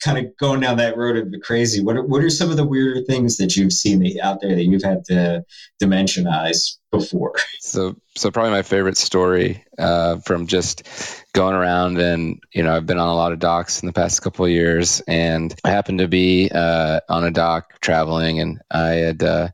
kind 0.03 0.25
of 0.25 0.37
going 0.37 0.61
down 0.61 0.77
that 0.77 0.97
road 0.97 1.17
of 1.17 1.31
the 1.31 1.41
crazy? 1.41 1.83
What 1.83 1.97
are 1.97 2.03
what 2.03 2.23
are 2.23 2.31
some 2.31 2.51
of 2.51 2.57
the 2.57 2.67
weirder 2.67 3.03
things 3.03 3.39
that 3.39 3.57
you've 3.57 3.73
seen 3.73 4.19
out 4.21 4.41
there 4.41 4.55
that 4.55 4.65
you've 4.65 4.83
had 4.83 5.05
to 5.07 5.45
dimensionize 5.83 6.77
before? 6.91 7.35
So, 7.61 7.97
so 8.17 8.31
probably 8.31 8.53
my 8.53 8.63
favorite 8.63 8.97
story 8.97 9.65
uh, 9.79 10.19
from 10.19 10.47
just 10.47 10.85
going 11.33 11.55
around 11.55 11.99
and 11.99 12.41
you 12.53 12.63
know 12.63 12.75
I've 12.75 12.87
been 12.87 12.99
on 12.99 13.09
a 13.09 13.15
lot 13.15 13.33
of 13.33 13.39
docks 13.39 13.83
in 13.83 13.87
the 13.87 13.93
past 13.93 14.23
couple 14.23 14.45
of 14.45 14.51
years, 14.51 15.01
and 15.07 15.55
I 15.65 15.71
happened 15.71 15.99
to 15.99 16.09
be 16.09 16.51
uh, 16.53 17.01
on 17.09 17.25
a 17.25 17.31
dock 17.31 17.81
traveling, 17.81 18.41
and 18.41 18.61
I 18.71 18.89
had. 18.89 19.23
Uh, 19.23 19.49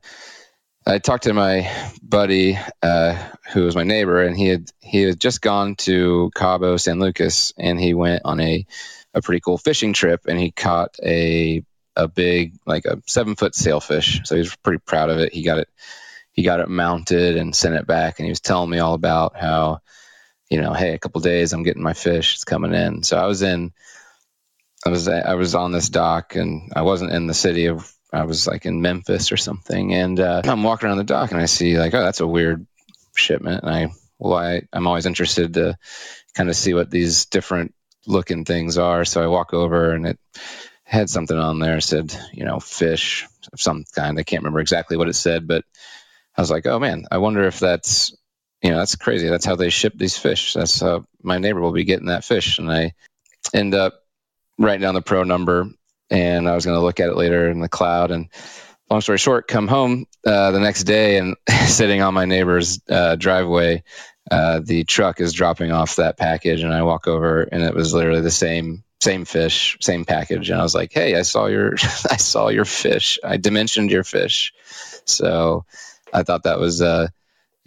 I 0.85 0.99
talked 0.99 1.23
to 1.23 1.33
my 1.33 1.71
buddy 2.01 2.59
uh, 2.83 3.15
who 3.53 3.63
was 3.63 3.75
my 3.75 3.83
neighbor, 3.83 4.21
and 4.21 4.37
he 4.37 4.47
had 4.47 4.69
he 4.81 5.01
had 5.01 5.19
just 5.19 5.41
gone 5.41 5.75
to 5.77 6.31
Cabo 6.35 6.77
San 6.77 6.99
Lucas, 6.99 7.53
and 7.57 7.79
he 7.79 7.93
went 7.93 8.23
on 8.25 8.39
a 8.39 8.65
a 9.13 9.21
pretty 9.21 9.41
cool 9.41 9.57
fishing 9.57 9.93
trip, 9.93 10.27
and 10.27 10.39
he 10.39 10.51
caught 10.51 10.95
a 11.03 11.63
a 11.95 12.07
big 12.07 12.53
like 12.67 12.85
a 12.85 13.01
seven 13.07 13.35
foot 13.35 13.55
sailfish. 13.55 14.21
So 14.25 14.35
he 14.35 14.41
was 14.41 14.55
pretty 14.57 14.81
proud 14.85 15.09
of 15.09 15.19
it. 15.19 15.33
He 15.33 15.43
got 15.43 15.59
it 15.59 15.69
he 16.33 16.43
got 16.43 16.59
it 16.59 16.69
mounted 16.69 17.37
and 17.37 17.55
sent 17.55 17.75
it 17.75 17.87
back, 17.87 18.19
and 18.19 18.25
he 18.25 18.31
was 18.31 18.41
telling 18.41 18.69
me 18.69 18.79
all 18.79 18.93
about 18.93 19.37
how 19.37 19.79
you 20.49 20.61
know, 20.61 20.73
hey, 20.73 20.93
a 20.93 20.99
couple 20.99 21.21
days, 21.21 21.53
I'm 21.53 21.63
getting 21.63 21.83
my 21.83 21.93
fish. 21.93 22.35
It's 22.35 22.43
coming 22.43 22.73
in. 22.73 23.03
So 23.03 23.17
I 23.17 23.25
was 23.25 23.41
in. 23.41 23.73
I 24.85 24.89
was 24.89 25.07
I 25.07 25.33
was 25.33 25.55
on 25.55 25.71
this 25.71 25.89
dock, 25.89 26.35
and 26.35 26.71
I 26.75 26.83
wasn't 26.83 27.13
in 27.13 27.27
the 27.27 27.33
city 27.33 27.67
of. 27.67 27.91
I 28.15 28.23
was 28.23 28.47
like 28.47 28.65
in 28.65 28.81
Memphis 28.81 29.31
or 29.31 29.37
something, 29.37 29.93
and 29.93 30.19
uh, 30.19 30.41
I'm 30.45 30.63
walking 30.63 30.87
around 30.87 30.97
the 30.97 31.03
dock, 31.03 31.31
and 31.31 31.39
I 31.39 31.45
see 31.45 31.77
like, 31.77 31.93
oh, 31.93 32.03
that's 32.03 32.21
a 32.21 32.27
weird 32.27 32.65
shipment, 33.15 33.63
and 33.63 33.71
I 33.71 33.91
well, 34.19 34.33
I 34.33 34.63
I'm 34.71 34.87
always 34.87 35.05
interested 35.05 35.55
to 35.55 35.77
kind 36.33 36.49
of 36.49 36.55
see 36.55 36.73
what 36.73 36.89
these 36.89 37.25
different 37.25 37.73
looking 38.07 38.45
things 38.45 38.77
are. 38.77 39.05
So 39.05 39.23
I 39.23 39.27
walk 39.27 39.53
over, 39.53 39.91
and 39.91 40.07
it 40.07 40.19
had 40.83 41.09
something 41.09 41.37
on 41.37 41.59
there 41.59 41.81
said, 41.81 42.15
you 42.31 42.45
know, 42.45 42.59
fish 42.59 43.27
of 43.51 43.59
some 43.59 43.85
kind. 43.95 44.19
I 44.19 44.23
can't 44.23 44.43
remember 44.43 44.59
exactly 44.59 44.97
what 44.97 45.09
it 45.09 45.15
said, 45.15 45.47
but 45.47 45.63
I 46.37 46.41
was 46.41 46.51
like, 46.51 46.67
oh 46.67 46.79
man, 46.79 47.05
I 47.11 47.17
wonder 47.17 47.45
if 47.45 47.59
that's 47.59 48.15
you 48.61 48.71
know, 48.71 48.77
that's 48.77 48.95
crazy. 48.95 49.29
That's 49.29 49.45
how 49.45 49.55
they 49.55 49.69
ship 49.69 49.93
these 49.95 50.17
fish. 50.17 50.53
That's 50.53 50.79
how 50.79 51.05
my 51.21 51.37
neighbor 51.37 51.61
will 51.61 51.71
be 51.71 51.83
getting 51.83 52.07
that 52.07 52.23
fish. 52.23 52.57
And 52.57 52.71
I 52.71 52.93
end 53.53 53.75
up 53.75 53.93
writing 54.57 54.81
down 54.81 54.95
the 54.95 55.03
pro 55.03 55.23
number 55.23 55.69
and 56.09 56.47
I 56.47 56.55
was 56.55 56.65
going 56.65 56.77
to 56.77 56.83
look 56.83 56.99
at 56.99 57.09
it 57.09 57.15
later 57.15 57.49
in 57.49 57.59
the 57.59 57.69
cloud. 57.69 58.11
And 58.11 58.29
long 58.89 59.01
story 59.01 59.17
short, 59.17 59.47
come 59.47 59.67
home 59.67 60.05
uh, 60.25 60.51
the 60.51 60.59
next 60.59 60.83
day 60.83 61.17
and 61.17 61.35
sitting 61.65 62.01
on 62.01 62.13
my 62.13 62.25
neighbor's 62.25 62.79
uh, 62.89 63.15
driveway, 63.15 63.83
uh, 64.29 64.61
the 64.63 64.83
truck 64.83 65.21
is 65.21 65.33
dropping 65.33 65.71
off 65.71 65.97
that 65.97 66.17
package. 66.17 66.61
And 66.61 66.73
I 66.73 66.83
walk 66.83 67.07
over 67.07 67.41
and 67.43 67.63
it 67.63 67.73
was 67.73 67.93
literally 67.93 68.21
the 68.21 68.31
same 68.31 68.83
same 69.01 69.25
fish, 69.25 69.77
same 69.81 70.05
package. 70.05 70.49
And 70.49 70.59
I 70.59 70.63
was 70.63 70.73
like, 70.73 70.91
Hey, 70.91 71.15
I 71.15 71.21
saw 71.21 71.45
your, 71.45 71.73
I 72.09 72.17
saw 72.17 72.47
your 72.47 72.65
fish. 72.65 73.19
I 73.23 73.37
dimensioned 73.37 73.91
your 73.91 74.03
fish. 74.03 74.53
So 75.05 75.65
I 76.11 76.23
thought 76.23 76.43
that 76.43 76.59
was, 76.59 76.81
uh, 76.81 77.07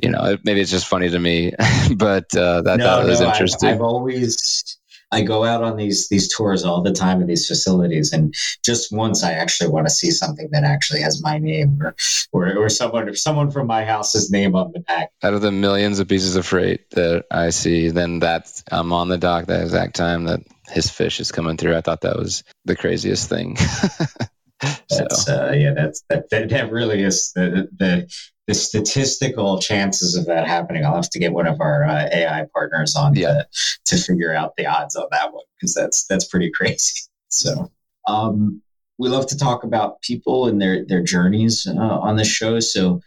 you 0.02 0.10
know, 0.10 0.36
maybe 0.44 0.60
it's 0.60 0.70
just 0.70 0.86
funny 0.86 1.08
to 1.10 1.18
me, 1.18 1.52
but 1.96 2.34
uh, 2.36 2.62
that, 2.62 2.78
no, 2.78 2.84
that 2.84 3.06
was 3.06 3.20
no, 3.20 3.28
interesting. 3.28 3.68
I've, 3.68 3.76
I've, 3.76 3.82
always, 3.82 4.77
I 5.10 5.22
go 5.22 5.44
out 5.44 5.62
on 5.62 5.76
these 5.76 6.08
these 6.08 6.34
tours 6.34 6.64
all 6.64 6.82
the 6.82 6.92
time 6.92 7.20
in 7.20 7.26
these 7.26 7.46
facilities, 7.46 8.12
and 8.12 8.34
just 8.64 8.92
once 8.92 9.24
I 9.24 9.32
actually 9.32 9.70
want 9.70 9.86
to 9.86 9.92
see 9.92 10.10
something 10.10 10.48
that 10.52 10.64
actually 10.64 11.00
has 11.00 11.22
my 11.22 11.38
name 11.38 11.80
or 11.82 11.94
or, 12.32 12.56
or 12.56 12.68
someone 12.68 13.08
or 13.08 13.14
someone 13.14 13.50
from 13.50 13.66
my 13.66 13.84
house's 13.84 14.30
name 14.30 14.54
on 14.54 14.72
the 14.72 14.80
back. 14.80 15.10
Out 15.22 15.34
of 15.34 15.40
the 15.40 15.52
millions 15.52 15.98
of 15.98 16.08
pieces 16.08 16.36
of 16.36 16.46
freight 16.46 16.90
that 16.90 17.24
I 17.30 17.50
see, 17.50 17.88
then 17.88 18.20
that 18.20 18.62
I'm 18.70 18.92
on 18.92 19.08
the 19.08 19.18
dock 19.18 19.46
that 19.46 19.62
exact 19.62 19.96
time 19.96 20.24
that 20.24 20.40
his 20.68 20.90
fish 20.90 21.20
is 21.20 21.32
coming 21.32 21.56
through. 21.56 21.76
I 21.76 21.80
thought 21.80 22.02
that 22.02 22.16
was 22.16 22.44
the 22.64 22.76
craziest 22.76 23.28
thing. 23.28 23.56
that's 24.60 25.24
so. 25.24 25.48
uh, 25.48 25.52
yeah, 25.52 25.72
that's 25.74 26.02
that, 26.08 26.28
that 26.30 26.50
that 26.50 26.70
really 26.70 27.02
is 27.02 27.32
the 27.32 27.68
the 27.76 28.12
the 28.48 28.54
statistical 28.54 29.60
chances 29.60 30.16
of 30.16 30.24
that 30.24 30.48
happening. 30.48 30.84
I'll 30.84 30.94
have 30.94 31.10
to 31.10 31.18
get 31.18 31.34
one 31.34 31.46
of 31.46 31.60
our 31.60 31.84
uh, 31.84 32.08
AI 32.10 32.46
partners 32.52 32.96
on 32.96 33.14
yeah. 33.14 33.26
to, 33.26 33.46
to 33.84 33.96
figure 33.98 34.34
out 34.34 34.56
the 34.56 34.66
odds 34.66 34.96
on 34.96 35.06
that 35.12 35.34
one 35.34 35.44
because 35.54 35.74
that's 35.74 36.06
that's 36.06 36.24
pretty 36.24 36.50
crazy. 36.54 36.98
So 37.28 37.70
um, 38.08 38.62
we 38.96 39.10
love 39.10 39.26
to 39.28 39.36
talk 39.36 39.64
about 39.64 40.00
people 40.00 40.46
and 40.46 40.60
their 40.60 40.84
their 40.86 41.02
journeys 41.02 41.66
uh, 41.68 41.78
on 41.78 42.16
the 42.16 42.24
show. 42.24 42.58
So 42.58 43.02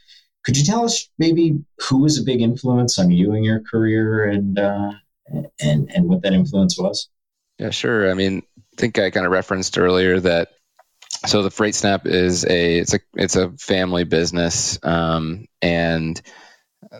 could 0.46 0.58
you 0.58 0.64
tell 0.64 0.86
us 0.86 1.10
maybe 1.18 1.60
who 1.80 2.04
was 2.04 2.20
a 2.20 2.24
big 2.24 2.42
influence 2.42 3.00
on 3.00 3.10
you 3.10 3.34
and 3.34 3.44
your 3.44 3.62
career 3.62 4.26
and 4.26 4.60
uh, 4.60 4.92
and 5.60 5.92
and 5.92 6.08
what 6.08 6.22
that 6.22 6.34
influence 6.34 6.78
was? 6.78 7.10
Yeah, 7.58 7.72
sure. 7.72 8.12
I 8.12 8.14
mean, 8.14 8.44
I 8.60 8.76
think 8.78 9.00
I 9.00 9.10
kind 9.10 9.26
of 9.26 9.32
referenced 9.32 9.80
earlier 9.80 10.20
that 10.20 10.50
so 11.26 11.44
the 11.44 11.50
FreightSnap 11.50 12.08
is 12.08 12.46
a 12.46 12.80
it's 12.80 12.94
a 12.94 13.00
it's 13.14 13.36
a 13.36 13.52
family 13.52 14.04
business, 14.06 14.80
um, 14.84 15.46
and 15.62 16.20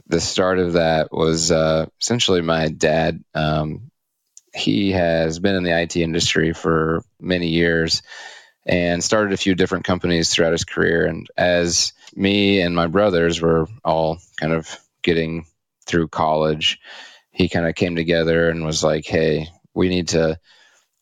the 0.08 0.22
start 0.22 0.60
of 0.60 0.74
that 0.74 1.12
was 1.12 1.52
uh, 1.52 1.88
essentially 2.00 2.42
my 2.42 2.70
dad. 2.70 3.24
Um, 3.34 3.92
he 4.54 4.92
has 4.92 5.40
been 5.40 5.56
in 5.56 5.64
the 5.64 5.80
IT 5.80 5.96
industry 5.96 6.54
for 6.54 7.04
many 7.20 7.48
years 7.48 8.04
and 8.66 9.04
started 9.04 9.34
a 9.34 9.38
few 9.38 9.56
different 9.56 9.86
companies 9.86 10.30
throughout 10.30 10.52
his 10.52 10.66
career. 10.66 11.06
And 11.06 11.28
as 11.38 11.94
me 12.14 12.62
and 12.62 12.76
my 12.76 12.88
brothers 12.88 13.42
were 13.42 13.68
all 13.84 14.20
kind 14.40 14.54
of 14.54 14.78
getting 15.02 15.46
through 15.88 16.10
college, 16.10 16.80
he 17.32 17.50
kind 17.50 17.66
of 17.66 17.76
came 17.76 17.96
together 17.96 18.50
and 18.50 18.66
was 18.66 18.84
like, 18.84 19.06
"Hey, 19.06 19.50
we 19.74 19.90
need 19.90 20.10
to." 20.10 20.40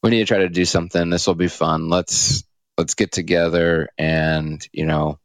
We 0.02 0.12
need 0.12 0.20
to 0.20 0.26
try 0.28 0.38
to 0.38 0.48
do 0.48 0.64
something. 0.64 1.10
This 1.10 1.28
will 1.28 1.36
be 1.36 1.50
fun. 1.50 1.90
Let's 1.90 2.46
let's 2.80 2.96
get 2.96 3.12
together 3.12 3.90
and 3.98 4.66
you 4.72 4.86
know 4.86 5.20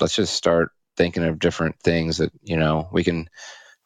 let's 0.00 0.14
just 0.14 0.34
start 0.34 0.70
thinking 0.96 1.24
of 1.24 1.40
different 1.40 1.74
things 1.82 2.18
that 2.18 2.30
you 2.44 2.56
know 2.56 2.88
we 2.92 3.02
can 3.02 3.28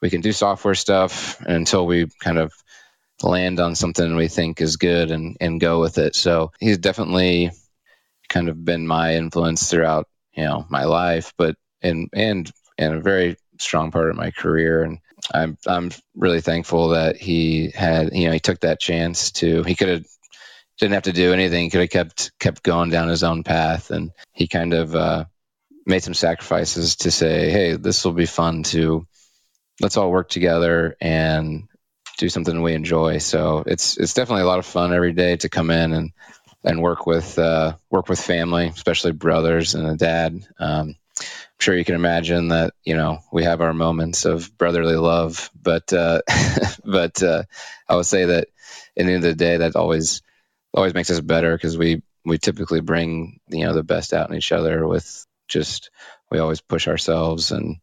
we 0.03 0.11
can 0.11 0.21
do 0.21 0.31
software 0.31 0.75
stuff 0.75 1.41
until 1.41 1.87
we 1.87 2.07
kind 2.21 2.37
of 2.37 2.53
land 3.23 3.59
on 3.59 3.73
something 3.73 4.15
we 4.15 4.27
think 4.27 4.61
is 4.61 4.77
good 4.77 5.09
and 5.09 5.35
and 5.41 5.59
go 5.59 5.79
with 5.79 5.97
it. 5.97 6.15
So 6.15 6.51
he's 6.59 6.77
definitely 6.77 7.51
kind 8.29 8.49
of 8.49 8.63
been 8.63 8.85
my 8.85 9.15
influence 9.15 9.67
throughout 9.69 10.07
you 10.35 10.43
know 10.43 10.65
my 10.69 10.83
life 10.83 11.33
but 11.37 11.55
and 11.81 12.09
and 12.13 12.51
and 12.77 12.93
a 12.93 13.01
very 13.01 13.37
strong 13.57 13.89
part 13.89 14.11
of 14.11 14.15
my 14.15 14.29
career. 14.29 14.83
And 14.83 14.99
I'm 15.33 15.57
I'm 15.65 15.89
really 16.15 16.41
thankful 16.41 16.89
that 16.89 17.17
he 17.17 17.71
had 17.71 18.13
you 18.13 18.27
know 18.27 18.33
he 18.33 18.39
took 18.39 18.59
that 18.59 18.79
chance 18.79 19.31
to 19.39 19.63
he 19.63 19.75
could 19.75 19.89
have 19.89 20.05
didn't 20.79 20.93
have 20.93 21.03
to 21.03 21.13
do 21.13 21.33
anything. 21.33 21.63
He 21.63 21.69
could 21.69 21.81
have 21.81 21.89
kept 21.89 22.31
kept 22.39 22.63
going 22.63 22.89
down 22.89 23.07
his 23.07 23.23
own 23.23 23.43
path, 23.43 23.91
and 23.91 24.11
he 24.33 24.47
kind 24.47 24.73
of 24.73 24.95
uh, 24.95 25.25
made 25.85 26.03
some 26.03 26.13
sacrifices 26.13 26.97
to 26.97 27.11
say, 27.11 27.49
"Hey, 27.49 27.75
this 27.75 28.03
will 28.03 28.13
be 28.13 28.25
fun 28.25 28.63
to 28.63 29.07
let's 29.81 29.97
all 29.97 30.11
work 30.11 30.29
together 30.29 30.95
and 30.99 31.67
do 32.17 32.29
something 32.29 32.61
we 32.61 32.73
enjoy." 32.73 33.19
So 33.19 33.63
it's 33.65 33.97
it's 33.97 34.13
definitely 34.13 34.43
a 34.43 34.47
lot 34.47 34.59
of 34.59 34.65
fun 34.65 34.93
every 34.93 35.13
day 35.13 35.37
to 35.37 35.49
come 35.49 35.69
in 35.69 35.93
and 35.93 36.11
and 36.63 36.81
work 36.81 37.05
with 37.05 37.37
uh, 37.39 37.75
work 37.89 38.09
with 38.09 38.19
family, 38.19 38.67
especially 38.67 39.11
brothers 39.11 39.75
and 39.75 39.87
a 39.87 39.95
dad. 39.95 40.45
Um, 40.59 40.95
I'm 41.17 41.59
sure 41.59 41.77
you 41.77 41.85
can 41.85 41.95
imagine 41.95 42.49
that 42.49 42.73
you 42.83 42.95
know 42.95 43.19
we 43.31 43.45
have 43.45 43.61
our 43.61 43.73
moments 43.73 44.25
of 44.25 44.57
brotherly 44.57 44.97
love, 44.97 45.49
but 45.59 45.93
uh, 45.93 46.21
but 46.83 47.23
uh, 47.23 47.43
I 47.87 47.95
would 47.95 48.05
say 48.05 48.25
that 48.25 48.49
in 48.95 49.07
the 49.07 49.13
end 49.13 49.23
of 49.23 49.29
the 49.29 49.35
day, 49.35 49.57
that 49.57 49.75
always 49.75 50.21
always 50.75 50.93
makes 50.93 51.09
us 51.09 51.19
better 51.19 51.55
because 51.55 51.77
we 51.77 52.01
we 52.25 52.37
typically 52.37 52.81
bring 52.81 53.39
you 53.49 53.65
know 53.65 53.73
the 53.73 53.83
best 53.83 54.13
out 54.13 54.29
in 54.29 54.35
each 54.35 54.51
other 54.51 54.87
with 54.87 55.25
just 55.47 55.89
we 56.31 56.39
always 56.39 56.61
push 56.61 56.87
ourselves 56.87 57.51
and 57.51 57.77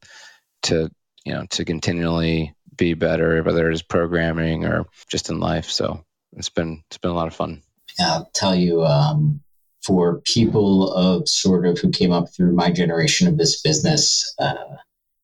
to 0.62 0.90
you 1.24 1.32
know 1.32 1.46
to 1.50 1.64
continually 1.64 2.54
be 2.76 2.94
better 2.94 3.42
whether 3.42 3.70
it's 3.70 3.82
programming 3.82 4.64
or 4.64 4.86
just 5.08 5.30
in 5.30 5.40
life. 5.40 5.70
So 5.70 6.04
it's 6.36 6.48
been 6.48 6.82
it's 6.88 6.98
been 6.98 7.10
a 7.10 7.14
lot 7.14 7.28
of 7.28 7.34
fun. 7.34 7.62
I'll 8.00 8.30
tell 8.34 8.54
you 8.54 8.84
um, 8.84 9.40
for 9.86 10.20
people 10.20 10.92
of 10.92 11.28
sort 11.28 11.66
of 11.66 11.78
who 11.78 11.90
came 11.90 12.12
up 12.12 12.32
through 12.34 12.54
my 12.54 12.70
generation 12.70 13.28
of 13.28 13.36
this 13.36 13.60
business 13.60 14.34
uh, 14.38 14.54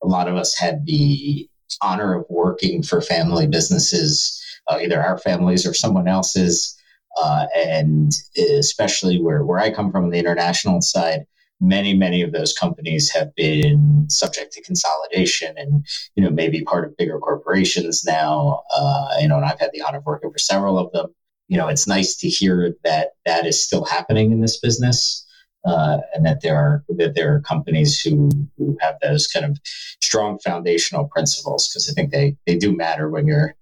a 0.03 0.07
lot 0.07 0.29
of 0.29 0.37
us 0.37 0.57
had 0.57 0.85
the 0.87 1.49
honor 1.83 2.15
of 2.15 2.27
working 2.29 2.83
for 2.83 3.01
family 3.01 3.47
businesses 3.47 4.43
uh, 4.69 4.79
either 4.83 5.03
our 5.03 5.19
families 5.19 5.67
or 5.67 5.73
someone 5.73 6.09
else's 6.09 6.78
uh, 7.21 7.47
and 7.55 8.13
especially 8.37 9.21
where, 9.21 9.45
where 9.45 9.59
I 9.59 9.71
come 9.71 9.91
from 9.91 10.05
on 10.05 10.11
the 10.11 10.19
international 10.19 10.81
side, 10.81 11.27
many 11.61 11.95
many 11.95 12.23
of 12.23 12.33
those 12.33 12.53
companies 12.53 13.11
have 13.11 13.35
been 13.35 14.07
subject 14.09 14.53
to 14.53 14.63
consolidation 14.63 15.55
and 15.57 15.85
you 16.15 16.23
know 16.23 16.31
maybe 16.31 16.63
part 16.63 16.85
of 16.85 16.97
bigger 16.97 17.19
corporations 17.19 18.05
now. 18.05 18.63
Uh, 18.73 19.09
you 19.21 19.29
know 19.29 19.37
and 19.37 19.45
i've 19.45 19.59
had 19.59 19.71
the 19.73 19.83
honor 19.83 19.99
of 19.99 20.07
working 20.07 20.31
for 20.31 20.39
several 20.39 20.79
of 20.79 20.93
them. 20.93 21.07
You 21.49 21.59
know 21.59 21.69
it's 21.69 21.89
nice 21.89 22.17
to 22.19 22.29
hear 22.29 22.75
that 22.85 23.09
that 23.27 23.47
is 23.47 23.65
still 23.65 23.85
happening 23.85 24.31
in 24.31 24.41
this 24.41 24.59
business 24.61 25.27
uh, 25.65 25.99
and 26.15 26.25
that 26.25 26.41
there 26.43 26.57
are 26.57 26.85
that 26.89 27.15
there 27.15 27.35
are 27.35 27.41
companies 27.41 28.01
who, 28.01 28.31
who 28.57 28.77
have 28.81 28.97
those 29.03 29.27
kind 29.27 29.45
of 29.45 29.59
strong 30.01 30.39
foundational 30.39 31.07
principles 31.07 31.69
because 31.69 31.89
i 31.89 31.93
think 31.93 32.11
they 32.11 32.37
they 32.47 32.57
do 32.57 32.77
matter 32.77 33.09
when 33.09 33.27
you're 33.27 33.55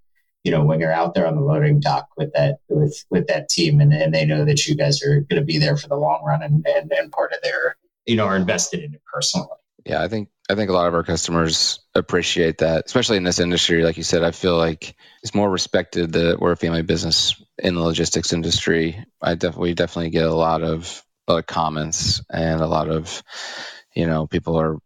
you 0.43 0.51
know 0.51 0.63
when 0.63 0.79
you're 0.79 0.91
out 0.91 1.13
there 1.13 1.27
on 1.27 1.35
the 1.35 1.41
loading 1.41 1.79
dock 1.79 2.07
with 2.17 2.31
that 2.33 2.59
with 2.69 3.05
with 3.09 3.27
that 3.27 3.49
team 3.49 3.79
and, 3.79 3.93
and 3.93 4.13
they 4.13 4.25
know 4.25 4.45
that 4.45 4.65
you 4.65 4.75
guys 4.75 5.03
are 5.03 5.21
going 5.21 5.39
to 5.39 5.45
be 5.45 5.57
there 5.57 5.77
for 5.77 5.87
the 5.87 5.95
long 5.95 6.23
run 6.25 6.41
and, 6.41 6.65
and 6.67 6.91
and 6.91 7.11
part 7.11 7.33
of 7.33 7.39
their 7.43 7.75
you 8.05 8.15
know 8.15 8.25
are 8.25 8.35
invested 8.35 8.81
in 8.81 8.93
it 8.93 9.01
personally. 9.11 9.47
Yeah 9.85 10.01
i 10.01 10.07
think 10.07 10.29
i 10.49 10.55
think 10.55 10.69
a 10.69 10.73
lot 10.73 10.87
of 10.87 10.93
our 10.93 11.03
customers 11.03 11.79
appreciate 11.93 12.59
that 12.59 12.85
especially 12.85 13.17
in 13.17 13.23
this 13.23 13.39
industry. 13.39 13.83
Like 13.83 13.97
you 13.97 14.03
said 14.03 14.23
i 14.23 14.31
feel 14.31 14.57
like 14.57 14.95
it's 15.23 15.35
more 15.35 15.49
respected 15.49 16.13
that 16.13 16.39
we're 16.39 16.53
a 16.53 16.57
family 16.57 16.81
business 16.81 17.41
in 17.57 17.75
the 17.75 17.81
logistics 17.81 18.33
industry. 18.33 19.03
I 19.21 19.35
definitely 19.35 19.73
definitely 19.73 20.11
get 20.11 20.25
a 20.25 20.33
lot 20.33 20.61
of 20.61 21.03
a 21.27 21.33
lot 21.33 21.39
of 21.39 21.45
comments 21.47 22.21
and 22.29 22.61
a 22.61 22.67
lot 22.67 22.89
of 22.89 23.23
you 23.93 24.07
know 24.07 24.27
people 24.27 24.59
are 24.59 24.77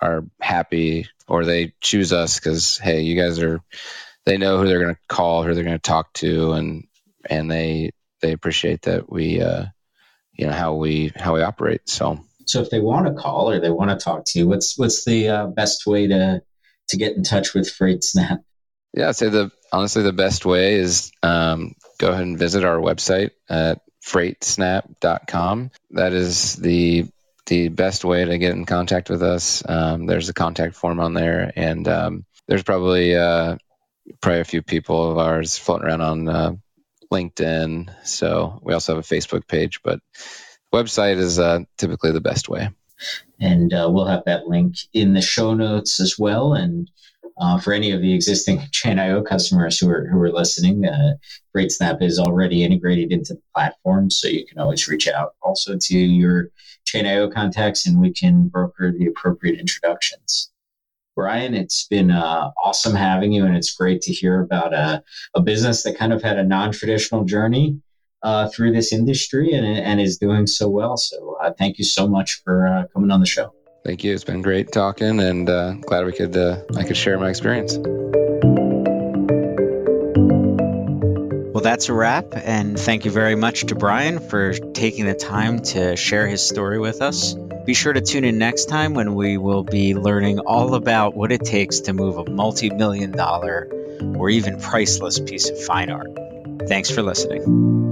are 0.00 0.24
happy 0.40 1.08
or 1.26 1.44
they 1.44 1.74
choose 1.80 2.12
us 2.12 2.38
because 2.38 2.78
hey 2.78 3.00
you 3.00 3.20
guys 3.20 3.40
are 3.40 3.60
they 4.28 4.36
know 4.36 4.58
who 4.58 4.66
they're 4.66 4.82
going 4.82 4.94
to 4.94 5.00
call, 5.08 5.42
who 5.42 5.54
they're 5.54 5.64
going 5.64 5.76
to 5.76 5.82
talk 5.82 6.12
to, 6.14 6.52
and 6.52 6.84
and 7.28 7.50
they 7.50 7.92
they 8.20 8.32
appreciate 8.32 8.82
that 8.82 9.10
we 9.10 9.40
uh, 9.40 9.64
you 10.34 10.46
know 10.46 10.52
how 10.52 10.74
we 10.74 11.12
how 11.16 11.34
we 11.34 11.42
operate. 11.42 11.88
So 11.88 12.20
so 12.44 12.60
if 12.60 12.70
they 12.70 12.80
want 12.80 13.06
to 13.06 13.14
call 13.14 13.50
or 13.50 13.58
they 13.58 13.70
want 13.70 13.90
to 13.90 14.02
talk 14.02 14.24
to 14.26 14.38
you, 14.38 14.46
what's 14.46 14.78
what's 14.78 15.04
the 15.04 15.28
uh, 15.28 15.46
best 15.46 15.86
way 15.86 16.06
to 16.06 16.42
to 16.88 16.96
get 16.96 17.16
in 17.16 17.22
touch 17.22 17.54
with 17.54 17.66
FreightSnap? 17.66 18.38
Yeah, 18.92 19.08
I'd 19.08 19.16
say 19.16 19.30
the 19.30 19.50
honestly 19.72 20.02
the 20.02 20.12
best 20.12 20.44
way 20.44 20.74
is 20.74 21.10
um, 21.22 21.74
go 21.98 22.10
ahead 22.10 22.22
and 22.22 22.38
visit 22.38 22.64
our 22.64 22.78
website 22.78 23.30
at 23.48 23.80
freightsnap.com. 24.04 25.70
That 25.92 26.12
is 26.12 26.56
the 26.56 27.06
the 27.46 27.68
best 27.68 28.04
way 28.04 28.26
to 28.26 28.36
get 28.36 28.52
in 28.52 28.66
contact 28.66 29.08
with 29.08 29.22
us. 29.22 29.62
Um, 29.66 30.04
there's 30.04 30.28
a 30.28 30.34
contact 30.34 30.74
form 30.74 31.00
on 31.00 31.14
there, 31.14 31.50
and 31.56 31.88
um, 31.88 32.26
there's 32.46 32.62
probably 32.62 33.16
uh, 33.16 33.56
probably 34.20 34.40
a 34.40 34.44
few 34.44 34.62
people 34.62 35.10
of 35.10 35.18
ours 35.18 35.58
floating 35.58 35.86
around 35.86 36.00
on 36.00 36.28
uh, 36.28 36.52
LinkedIn. 37.12 37.90
So 38.06 38.60
we 38.62 38.74
also 38.74 38.94
have 38.94 39.04
a 39.04 39.14
Facebook 39.14 39.46
page, 39.46 39.80
but 39.82 40.00
website 40.72 41.16
is 41.16 41.38
uh, 41.38 41.60
typically 41.76 42.12
the 42.12 42.20
best 42.20 42.48
way. 42.48 42.70
And 43.40 43.72
uh, 43.72 43.88
we'll 43.90 44.06
have 44.06 44.24
that 44.26 44.48
link 44.48 44.74
in 44.92 45.12
the 45.12 45.22
show 45.22 45.54
notes 45.54 46.00
as 46.00 46.18
well. 46.18 46.54
And 46.54 46.90
uh, 47.40 47.58
for 47.58 47.72
any 47.72 47.92
of 47.92 48.00
the 48.00 48.12
existing 48.12 48.60
Chain.io 48.72 49.22
customers 49.22 49.78
who 49.78 49.88
are 49.90 50.06
who 50.08 50.20
are 50.20 50.32
listening, 50.32 50.86
uh, 50.86 51.14
FreightSnap 51.56 52.02
is 52.02 52.18
already 52.18 52.64
integrated 52.64 53.12
into 53.12 53.34
the 53.34 53.42
platform, 53.54 54.10
so 54.10 54.28
you 54.28 54.44
can 54.44 54.58
always 54.58 54.88
reach 54.88 55.08
out 55.08 55.34
also 55.42 55.76
to 55.80 55.96
your 55.96 56.48
Chain.io 56.84 57.28
contacts, 57.28 57.86
and 57.86 58.00
we 58.00 58.12
can 58.12 58.48
broker 58.48 58.92
the 58.92 59.06
appropriate 59.06 59.60
introductions. 59.60 60.47
Brian, 61.18 61.52
it's 61.52 61.84
been 61.88 62.12
uh, 62.12 62.52
awesome 62.62 62.94
having 62.94 63.32
you, 63.32 63.44
and 63.44 63.56
it's 63.56 63.74
great 63.74 64.00
to 64.02 64.12
hear 64.12 64.40
about 64.40 64.72
a, 64.72 65.02
a 65.34 65.42
business 65.42 65.82
that 65.82 65.98
kind 65.98 66.12
of 66.12 66.22
had 66.22 66.38
a 66.38 66.44
non 66.44 66.70
traditional 66.70 67.24
journey 67.24 67.76
uh, 68.22 68.48
through 68.50 68.72
this 68.72 68.92
industry 68.92 69.52
and, 69.52 69.66
and 69.66 70.00
is 70.00 70.16
doing 70.16 70.46
so 70.46 70.68
well. 70.68 70.96
So, 70.96 71.36
uh, 71.42 71.50
thank 71.58 71.76
you 71.76 71.84
so 71.84 72.06
much 72.06 72.40
for 72.44 72.68
uh, 72.68 72.84
coming 72.94 73.10
on 73.10 73.18
the 73.18 73.26
show. 73.26 73.52
Thank 73.84 74.04
you. 74.04 74.14
It's 74.14 74.22
been 74.22 74.42
great 74.42 74.70
talking, 74.70 75.18
and 75.18 75.50
uh, 75.50 75.72
glad 75.88 76.06
we 76.06 76.12
could 76.12 76.36
uh, 76.36 76.62
I 76.76 76.84
could 76.84 76.96
share 76.96 77.18
my 77.18 77.30
experience. 77.30 77.78
Well, 81.58 81.64
that's 81.64 81.88
a 81.88 81.92
wrap. 81.92 82.34
And 82.36 82.78
thank 82.78 83.04
you 83.04 83.10
very 83.10 83.34
much 83.34 83.66
to 83.66 83.74
Brian 83.74 84.20
for 84.20 84.52
taking 84.52 85.06
the 85.06 85.14
time 85.14 85.58
to 85.58 85.96
share 85.96 86.28
his 86.28 86.40
story 86.40 86.78
with 86.78 87.02
us. 87.02 87.34
Be 87.66 87.74
sure 87.74 87.92
to 87.92 88.00
tune 88.00 88.22
in 88.22 88.38
next 88.38 88.66
time 88.66 88.94
when 88.94 89.16
we 89.16 89.38
will 89.38 89.64
be 89.64 89.96
learning 89.96 90.38
all 90.38 90.76
about 90.76 91.16
what 91.16 91.32
it 91.32 91.44
takes 91.44 91.80
to 91.80 91.92
move 91.92 92.16
a 92.16 92.30
multi 92.30 92.70
million 92.70 93.10
dollar 93.10 93.68
or 94.00 94.30
even 94.30 94.60
priceless 94.60 95.18
piece 95.18 95.50
of 95.50 95.60
fine 95.60 95.90
art. 95.90 96.16
Thanks 96.68 96.92
for 96.92 97.02
listening. 97.02 97.87